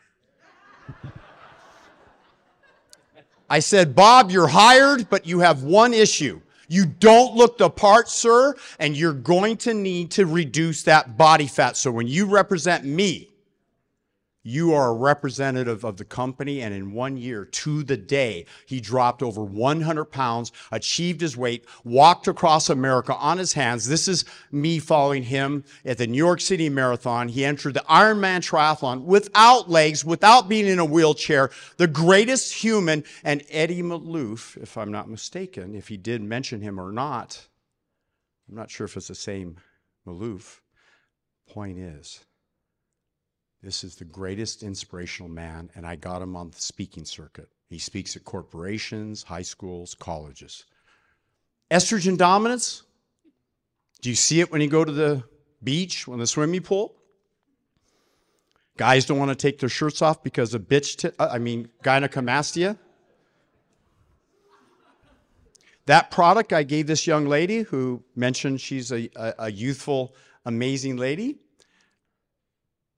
I 3.49 3.61
said, 3.61 3.95
Bob, 3.95 4.31
you're 4.31 4.47
hired, 4.47 5.09
but 5.09 5.27
you 5.27 5.39
have 5.39 5.63
one 5.63 5.95
issue. 5.95 6.43
You 6.69 6.85
don't 6.85 7.35
look 7.35 7.57
the 7.57 7.71
part, 7.71 8.11
sir, 8.11 8.55
and 8.79 8.95
you're 8.95 9.15
going 9.15 9.57
to 9.59 9.73
need 9.73 10.11
to 10.13 10.27
reduce 10.27 10.83
that 10.83 11.17
body 11.17 11.47
fat. 11.47 11.79
So 11.79 11.91
when 11.91 12.07
you 12.07 12.27
represent 12.27 12.85
me, 12.85 13.30
you 14.43 14.73
are 14.73 14.91
a 14.91 14.95
representative 14.95 15.85
of 15.85 15.99
the 15.99 16.05
company, 16.05 16.63
and 16.63 16.75
in 16.75 16.93
one 16.93 17.17
year, 17.17 17.45
to 17.45 17.83
the 17.83 17.97
day, 17.97 18.47
he 18.67 18.81
dropped 18.81 19.23
over 19.23 19.45
100 19.45 20.07
pounds, 20.07 20.51
achieved 20.73 21.21
his 21.21 21.37
weight, 21.37 21.67
walked 21.85 22.27
across 22.27 22.71
America 22.71 23.15
on 23.15 23.39
his 23.39 23.53
hands. 23.53 23.87
This 23.87 24.09
is 24.09 24.25
me 24.51 24.79
following 24.79 25.25
him 25.25 25.65
at 25.85 25.99
the 25.99 26.07
New 26.07 26.17
York 26.17 26.41
City 26.41 26.71
Marathon. 26.71 27.29
He 27.29 27.45
entered 27.45 27.75
the 27.75 27.85
Ironman 27.89 28.41
Triathlon 28.41 29.05
without 29.05 29.69
legs, 29.69 30.05
without 30.05 30.49
being 30.49 30.67
in 30.67 30.79
a 30.79 30.85
wheelchair, 30.85 31.51
the 31.77 31.87
greatest 31.87 32.55
human. 32.55 33.05
And 33.23 33.43
Eddie 33.51 33.83
Maloof, 33.83 34.57
if 34.57 34.79
I'm 34.79 34.91
not 34.91 35.11
mistaken, 35.11 35.75
if 35.75 35.89
he 35.89 35.97
did 35.99 36.23
mention 36.23 36.63
him 36.63 36.81
or 36.81 36.93
not, 36.93 37.47
I'm 38.49 38.57
not 38.57 38.71
sure 38.71 38.87
if 38.87 38.97
it's 38.97 39.09
the 39.09 39.15
same 39.15 39.59
Maloof. 40.07 40.61
Point 41.47 41.79
is, 41.79 42.25
this 43.63 43.85
is 43.85 43.97
the 43.97 44.05
greatest 44.05 44.63
inspirational 44.63 45.31
man, 45.31 45.71
and 45.75 45.87
I 45.87 45.97
got 45.97 46.23
him 46.23 46.35
on 46.35 46.51
the 46.51 46.61
speaking 46.61 47.05
circuit. 47.05 47.49
He 47.69 47.79
speaks 47.79 48.17
at 48.17 48.25
corporations, 48.25 49.23
high 49.23 49.43
schools, 49.43 49.95
colleges. 49.95 50.65
Estrogen 51.71 52.17
dominance. 52.17 52.85
Do 54.01 54.09
you 54.09 54.17
see 54.17 54.41
it 54.41 54.51
when 54.51 54.63
you 54.63 54.69
go 54.69 54.85
to 54.85 54.93
the 54.93 55.23
beach, 55.63 56.09
when 56.09 56.19
the 56.19 56.27
swimming 56.27 56.63
pool? 56.63 56.97
Guys 58.79 59.05
don't 59.05 59.19
want 59.19 59.29
to 59.29 59.35
take 59.35 59.59
their 59.59 59.69
shirts 59.69 60.01
off 60.01 60.23
because 60.23 60.55
of 60.55 60.63
bitch, 60.63 60.97
t- 60.97 61.11
uh, 61.19 61.29
I 61.31 61.39
mean, 61.39 61.69
gynecomastia. 61.85 62.79
That 65.85 66.11
product 66.11 66.55
I 66.55 66.63
gave 66.63 66.87
this 66.87 67.07
young 67.07 67.27
lady 67.27 67.61
who 67.63 68.03
mentioned 68.17 68.61
she's 68.61 68.91
a, 68.91 69.11
a, 69.17 69.35
a 69.39 69.51
youthful, 69.51 70.15
amazing 70.47 70.97
lady 70.97 71.37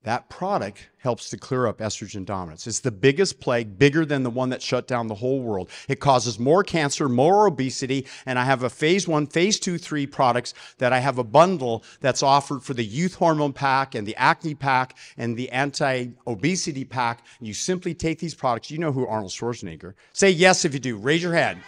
that 0.03 0.29
product 0.29 0.89
helps 0.97 1.29
to 1.29 1.37
clear 1.37 1.67
up 1.67 1.79
estrogen 1.79 2.25
dominance. 2.25 2.67
It's 2.67 2.79
the 2.79 2.91
biggest 2.91 3.39
plague, 3.39 3.77
bigger 3.77 4.05
than 4.05 4.23
the 4.23 4.29
one 4.29 4.49
that 4.49 4.61
shut 4.61 4.87
down 4.87 5.07
the 5.07 5.15
whole 5.15 5.41
world. 5.41 5.69
It 5.87 5.99
causes 5.99 6.39
more 6.39 6.63
cancer, 6.63 7.09
more 7.09 7.47
obesity, 7.47 8.05
and 8.25 8.37
I 8.37 8.43
have 8.43 8.63
a 8.63 8.69
phase 8.69 9.07
one, 9.07 9.27
phase 9.27 9.59
two, 9.59 9.77
three 9.77 10.05
products 10.05 10.53
that 10.77 10.93
I 10.93 10.99
have 10.99 11.17
a 11.17 11.23
bundle 11.23 11.83
that's 12.01 12.23
offered 12.23 12.63
for 12.63 12.73
the 12.73 12.83
youth 12.83 13.15
hormone 13.15 13.53
pack 13.53 13.95
and 13.95 14.07
the 14.07 14.15
acne 14.15 14.55
pack 14.55 14.97
and 15.17 15.35
the 15.37 15.49
anti-obesity 15.51 16.85
pack. 16.85 17.25
You 17.41 17.53
simply 17.53 17.93
take 17.93 18.19
these 18.19 18.35
products. 18.35 18.71
You 18.71 18.77
know 18.77 18.91
who 18.91 19.07
Arnold 19.07 19.31
Schwarzenegger. 19.31 19.93
Say 20.13 20.31
yes 20.31 20.65
if 20.65 20.73
you 20.73 20.79
do. 20.79 20.97
Raise 20.97 21.23
your 21.23 21.33
hand. 21.33 21.59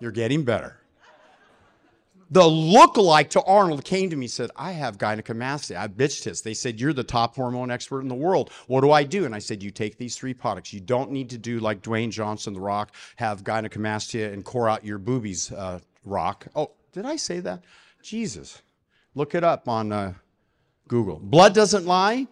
You're 0.00 0.12
getting 0.12 0.44
better 0.44 0.81
the 2.32 2.46
look-alike 2.46 3.28
to 3.30 3.42
Arnold 3.42 3.84
came 3.84 4.08
to 4.08 4.16
me 4.16 4.24
and 4.24 4.30
said, 4.30 4.50
I 4.56 4.72
have 4.72 4.96
gynecomastia. 4.96 5.76
I 5.76 5.86
bitched 5.86 6.24
his. 6.24 6.40
They 6.40 6.54
said, 6.54 6.80
You're 6.80 6.94
the 6.94 7.04
top 7.04 7.36
hormone 7.36 7.70
expert 7.70 8.00
in 8.00 8.08
the 8.08 8.14
world. 8.14 8.50
What 8.68 8.80
do 8.80 8.90
I 8.90 9.04
do? 9.04 9.26
And 9.26 9.34
I 9.34 9.38
said, 9.38 9.62
You 9.62 9.70
take 9.70 9.98
these 9.98 10.16
three 10.16 10.32
products. 10.32 10.72
You 10.72 10.80
don't 10.80 11.10
need 11.10 11.28
to 11.30 11.38
do 11.38 11.60
like 11.60 11.82
Dwayne 11.82 12.10
Johnson, 12.10 12.54
The 12.54 12.60
Rock, 12.60 12.94
have 13.16 13.44
gynecomastia 13.44 14.32
and 14.32 14.42
core 14.42 14.66
out 14.66 14.82
your 14.82 14.96
boobies, 14.96 15.52
uh, 15.52 15.80
Rock. 16.06 16.46
Oh, 16.56 16.70
did 16.92 17.04
I 17.04 17.16
say 17.16 17.40
that? 17.40 17.64
Jesus. 18.02 18.62
Look 19.14 19.34
it 19.34 19.44
up 19.44 19.68
on 19.68 19.92
uh, 19.92 20.14
Google. 20.88 21.20
Blood 21.22 21.54
doesn't 21.54 21.84
lie. 21.84 22.26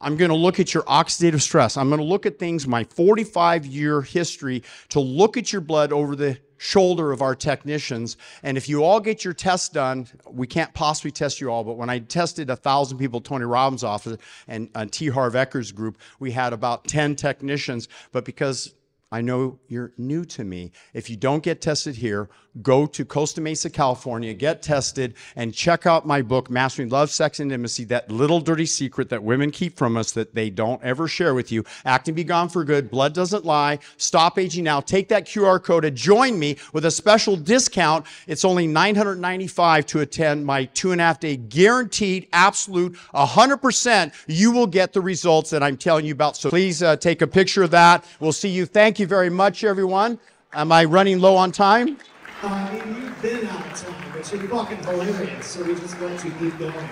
I'm 0.00 0.16
going 0.16 0.30
to 0.30 0.36
look 0.36 0.58
at 0.58 0.72
your 0.72 0.84
oxidative 0.84 1.42
stress. 1.42 1.76
I'm 1.76 1.88
going 1.88 2.00
to 2.00 2.04
look 2.04 2.24
at 2.24 2.38
things, 2.38 2.66
my 2.66 2.84
45 2.84 3.66
year 3.66 4.00
history, 4.00 4.62
to 4.88 5.00
look 5.00 5.36
at 5.36 5.52
your 5.52 5.60
blood 5.60 5.92
over 5.92 6.16
the 6.16 6.38
shoulder 6.64 7.12
of 7.12 7.20
our 7.20 7.34
technicians. 7.34 8.16
And 8.42 8.56
if 8.56 8.68
you 8.68 8.82
all 8.82 8.98
get 8.98 9.24
your 9.24 9.34
tests 9.34 9.68
done, 9.68 10.08
we 10.26 10.46
can't 10.46 10.72
possibly 10.72 11.10
test 11.10 11.40
you 11.40 11.50
all, 11.50 11.62
but 11.62 11.76
when 11.76 11.90
I 11.90 11.98
tested 11.98 12.48
a 12.48 12.56
thousand 12.56 12.98
people, 12.98 13.20
Tony 13.20 13.44
Robbins' 13.44 13.84
office 13.84 14.16
and, 14.48 14.70
and 14.74 14.90
T. 14.90 15.08
Harv 15.08 15.34
Eker's 15.34 15.72
group, 15.72 15.98
we 16.18 16.30
had 16.30 16.52
about 16.52 16.86
10 16.86 17.16
technicians. 17.16 17.88
But 18.12 18.24
because 18.24 18.74
I 19.14 19.20
know 19.20 19.60
you're 19.68 19.92
new 19.96 20.24
to 20.24 20.42
me. 20.42 20.72
If 20.92 21.08
you 21.08 21.16
don't 21.16 21.40
get 21.40 21.60
tested 21.60 21.94
here, 21.94 22.28
go 22.62 22.84
to 22.86 23.04
Costa 23.04 23.40
Mesa, 23.40 23.70
California, 23.70 24.34
get 24.34 24.60
tested, 24.60 25.14
and 25.36 25.54
check 25.54 25.86
out 25.86 26.04
my 26.04 26.20
book, 26.20 26.50
Mastering 26.50 26.88
Love, 26.88 27.10
Sex, 27.10 27.38
and 27.38 27.52
Intimacy, 27.52 27.84
that 27.84 28.10
little 28.10 28.40
dirty 28.40 28.66
secret 28.66 29.08
that 29.10 29.22
women 29.22 29.52
keep 29.52 29.76
from 29.76 29.96
us 29.96 30.10
that 30.12 30.34
they 30.34 30.50
don't 30.50 30.82
ever 30.82 31.06
share 31.06 31.32
with 31.32 31.52
you. 31.52 31.64
Acne 31.84 32.12
Be 32.12 32.24
Gone 32.24 32.48
for 32.48 32.64
Good, 32.64 32.90
Blood 32.90 33.14
Doesn't 33.14 33.44
Lie, 33.44 33.78
Stop 33.98 34.36
Aging 34.36 34.64
Now. 34.64 34.80
Take 34.80 35.08
that 35.10 35.26
QR 35.26 35.62
code 35.62 35.84
and 35.84 35.96
join 35.96 36.36
me 36.36 36.56
with 36.72 36.84
a 36.84 36.90
special 36.90 37.36
discount. 37.36 38.06
It's 38.26 38.44
only 38.44 38.66
$995 38.66 39.86
to 39.86 40.00
attend 40.00 40.44
my 40.44 40.64
two 40.64 40.90
and 40.90 41.00
a 41.00 41.04
half 41.04 41.20
day 41.20 41.36
guaranteed, 41.36 42.26
absolute, 42.32 42.96
100%. 43.14 44.12
You 44.26 44.50
will 44.50 44.66
get 44.66 44.92
the 44.92 45.00
results 45.00 45.50
that 45.50 45.62
I'm 45.62 45.76
telling 45.76 46.04
you 46.04 46.12
about. 46.12 46.36
So 46.36 46.50
please 46.50 46.82
uh, 46.82 46.96
take 46.96 47.22
a 47.22 47.28
picture 47.28 47.62
of 47.62 47.70
that. 47.70 48.04
We'll 48.18 48.32
see 48.32 48.48
you. 48.48 48.66
Thank 48.66 48.98
you 48.98 49.03
you 49.04 49.08
very 49.08 49.28
much, 49.28 49.64
everyone. 49.64 50.18
Am 50.54 50.72
I 50.72 50.84
running 50.84 51.20
low 51.20 51.36
on 51.36 51.52
time? 51.52 51.98
Uh, 52.42 52.46
I 52.46 52.72
mean, 52.72 53.02
you've 53.02 53.22
been 53.22 53.46
out 53.48 53.66
of 53.66 53.74
time, 53.74 54.12
but 54.14 54.32
you're 54.32 54.48
fucking 54.48 54.78
hilarious, 54.78 55.46
so 55.46 55.62
we 55.62 55.74
just 55.74 56.00
want 56.00 56.18
to 56.20 56.30
keep 56.30 56.58
going. 56.58 56.88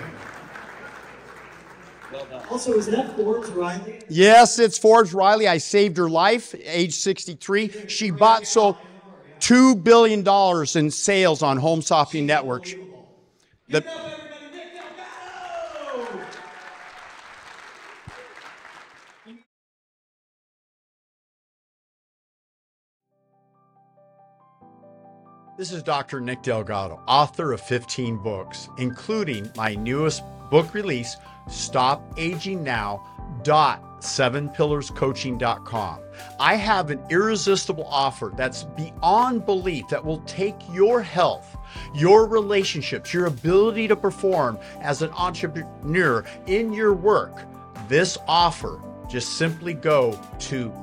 Also, 2.51 2.73
is 2.73 2.85
that 2.85 3.15
Forbes 3.15 3.49
Riley? 3.49 3.99
Yes, 4.09 4.59
it's 4.59 4.77
Forbes 4.77 5.15
Riley. 5.15 5.47
I 5.47 5.57
saved 5.57 5.97
her 5.97 6.07
life, 6.07 6.53
age 6.65 6.93
63. 6.93 7.87
She 7.87 8.11
bought 8.11 8.45
so 8.45 8.77
$2 9.39 9.83
billion 9.83 10.23
in 10.75 10.91
sales 10.91 11.41
on 11.41 11.57
Home 11.57 11.81
Shopping 11.81 12.27
Networks. 12.27 12.75
The, 13.69 13.83
This 25.55 25.71
is 25.71 25.83
Dr. 25.83 26.19
Nick 26.19 26.41
Delgado, 26.41 26.99
author 27.07 27.53
of 27.53 27.61
15 27.61 28.17
books, 28.17 28.69
including 28.79 29.51
my 29.55 29.75
newest 29.75 30.23
book 30.49 30.73
release, 30.73 31.15
Stop 31.47 32.01
Aging 32.17 32.63
Now. 32.63 33.07
Dot 33.43 34.01
sevenpillarscoaching.com. 34.01 35.99
I 36.39 36.55
have 36.55 36.89
an 36.89 37.05
irresistible 37.09 37.85
offer 37.87 38.33
that's 38.35 38.63
beyond 38.63 39.45
belief 39.45 39.87
that 39.89 40.03
will 40.03 40.21
take 40.21 40.55
your 40.71 41.03
health, 41.03 41.55
your 41.93 42.27
relationships, 42.27 43.13
your 43.13 43.27
ability 43.27 43.87
to 43.89 43.95
perform 43.95 44.57
as 44.81 45.03
an 45.03 45.11
entrepreneur 45.11 46.25
in 46.47 46.73
your 46.73 46.93
work. 46.93 47.43
This 47.87 48.17
offer, 48.27 48.81
just 49.07 49.37
simply 49.37 49.75
go 49.75 50.19
to 50.39 50.73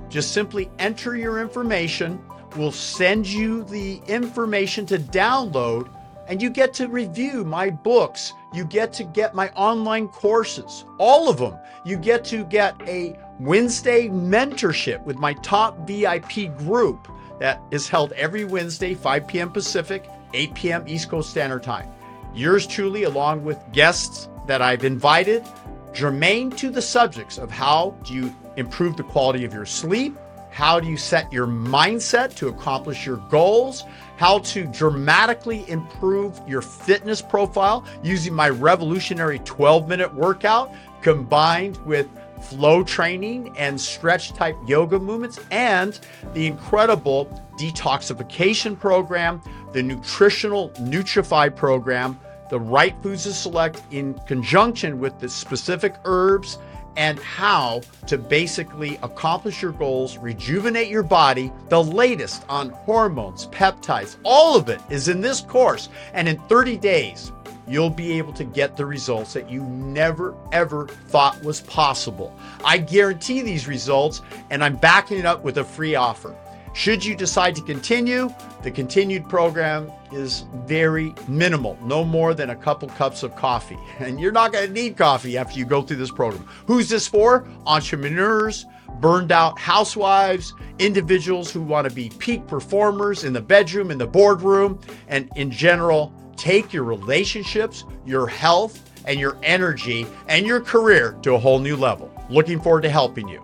Just 0.09 0.31
simply 0.31 0.69
enter 0.79 1.15
your 1.15 1.39
information. 1.39 2.21
We'll 2.55 2.71
send 2.71 3.27
you 3.27 3.63
the 3.65 4.01
information 4.07 4.85
to 4.87 4.97
download, 4.97 5.89
and 6.27 6.41
you 6.41 6.49
get 6.49 6.73
to 6.75 6.87
review 6.87 7.43
my 7.43 7.69
books. 7.69 8.33
You 8.53 8.65
get 8.65 8.93
to 8.93 9.03
get 9.03 9.35
my 9.35 9.49
online 9.49 10.07
courses, 10.07 10.85
all 10.97 11.29
of 11.29 11.37
them. 11.37 11.55
You 11.85 11.97
get 11.97 12.23
to 12.25 12.43
get 12.43 12.75
a 12.87 13.17
Wednesday 13.39 14.09
mentorship 14.09 15.03
with 15.05 15.17
my 15.17 15.33
top 15.33 15.87
VIP 15.87 16.55
group 16.57 17.07
that 17.39 17.61
is 17.71 17.87
held 17.87 18.11
every 18.13 18.45
Wednesday, 18.45 18.93
5 18.93 19.27
p.m. 19.27 19.51
Pacific, 19.51 20.09
8 20.33 20.53
p.m. 20.53 20.83
East 20.87 21.09
Coast 21.09 21.29
Standard 21.29 21.63
Time. 21.63 21.89
Yours 22.33 22.67
truly, 22.67 23.03
along 23.03 23.43
with 23.43 23.59
guests 23.71 24.29
that 24.47 24.61
I've 24.61 24.83
invited, 24.83 25.45
germane 25.93 26.51
to 26.51 26.69
the 26.69 26.81
subjects 26.81 27.37
of 27.37 27.49
how 27.49 27.95
do 28.03 28.13
you 28.13 28.35
improve 28.55 28.97
the 28.97 29.03
quality 29.03 29.45
of 29.45 29.53
your 29.53 29.65
sleep, 29.65 30.17
how 30.51 30.79
do 30.79 30.87
you 30.87 30.97
set 30.97 31.31
your 31.31 31.47
mindset 31.47 32.35
to 32.35 32.47
accomplish 32.47 33.05
your 33.05 33.17
goals, 33.29 33.83
how 34.17 34.39
to 34.39 34.65
dramatically 34.65 35.63
improve 35.69 36.41
your 36.47 36.61
fitness 36.61 37.21
profile 37.21 37.85
using 38.03 38.33
my 38.33 38.49
revolutionary 38.49 39.39
12 39.39 39.87
minute 39.87 40.13
workout 40.13 40.73
combined 41.01 41.77
with 41.85 42.07
flow 42.41 42.83
training 42.83 43.53
and 43.57 43.79
stretch 43.79 44.33
type 44.33 44.55
yoga 44.67 44.99
movements, 44.99 45.39
and 45.51 45.99
the 46.33 46.47
incredible 46.47 47.25
detoxification 47.59 48.79
program, 48.79 49.41
the 49.73 49.83
nutritional 49.83 50.69
Nutrify 50.79 51.55
program, 51.55 52.19
the 52.49 52.59
right 52.59 52.95
foods 53.03 53.23
to 53.23 53.33
select 53.33 53.81
in 53.91 54.15
conjunction 54.27 54.99
with 54.99 55.19
the 55.19 55.29
specific 55.29 55.95
herbs 56.05 56.57
and 56.97 57.19
how 57.19 57.81
to 58.07 58.17
basically 58.17 58.99
accomplish 59.03 59.61
your 59.61 59.71
goals, 59.71 60.17
rejuvenate 60.17 60.89
your 60.89 61.03
body. 61.03 61.51
The 61.69 61.81
latest 61.81 62.43
on 62.49 62.71
hormones, 62.71 63.47
peptides, 63.47 64.17
all 64.23 64.57
of 64.57 64.67
it 64.67 64.81
is 64.89 65.07
in 65.07 65.21
this 65.21 65.39
course. 65.39 65.89
And 66.13 66.27
in 66.27 66.37
30 66.49 66.77
days, 66.77 67.31
you'll 67.69 67.89
be 67.89 68.13
able 68.17 68.33
to 68.33 68.43
get 68.43 68.75
the 68.75 68.85
results 68.85 69.33
that 69.33 69.49
you 69.49 69.63
never 69.63 70.35
ever 70.51 70.87
thought 70.87 71.41
was 71.43 71.61
possible. 71.61 72.37
I 72.65 72.79
guarantee 72.79 73.41
these 73.41 73.67
results, 73.67 74.21
and 74.49 74.63
I'm 74.63 74.75
backing 74.75 75.19
it 75.19 75.25
up 75.25 75.43
with 75.43 75.59
a 75.59 75.63
free 75.63 75.95
offer. 75.95 76.35
Should 76.73 77.03
you 77.03 77.15
decide 77.15 77.55
to 77.55 77.61
continue, 77.61 78.29
the 78.61 78.71
continued 78.71 79.27
program 79.27 79.91
is 80.11 80.45
very 80.65 81.13
minimal, 81.27 81.77
no 81.83 82.03
more 82.03 82.33
than 82.33 82.51
a 82.51 82.55
couple 82.55 82.87
cups 82.89 83.23
of 83.23 83.35
coffee. 83.35 83.77
And 83.99 84.19
you're 84.19 84.31
not 84.31 84.53
going 84.53 84.67
to 84.67 84.73
need 84.73 84.95
coffee 84.95 85.37
after 85.37 85.59
you 85.59 85.65
go 85.65 85.81
through 85.81 85.97
this 85.97 86.11
program. 86.11 86.47
Who's 86.67 86.87
this 86.87 87.07
for? 87.07 87.47
Entrepreneurs, 87.65 88.65
burned 88.99 89.31
out 89.31 89.59
housewives, 89.59 90.53
individuals 90.77 91.51
who 91.51 91.61
want 91.61 91.87
to 91.87 91.93
be 91.93 92.09
peak 92.19 92.47
performers 92.47 93.23
in 93.23 93.33
the 93.33 93.41
bedroom, 93.41 93.91
in 93.91 93.97
the 93.97 94.07
boardroom, 94.07 94.79
and 95.07 95.29
in 95.35 95.51
general, 95.51 96.13
take 96.39 96.73
your 96.73 96.83
relationships, 96.83 97.83
your 98.05 98.25
health, 98.27 98.89
and 99.05 99.19
your 99.19 99.37
energy 99.43 100.07
and 100.27 100.45
your 100.45 100.61
career 100.61 101.17
to 101.23 101.33
a 101.33 101.37
whole 101.37 101.59
new 101.59 101.75
level. 101.75 102.11
Looking 102.29 102.59
forward 102.59 102.81
to 102.81 102.89
helping 102.89 103.27
you. 103.27 103.43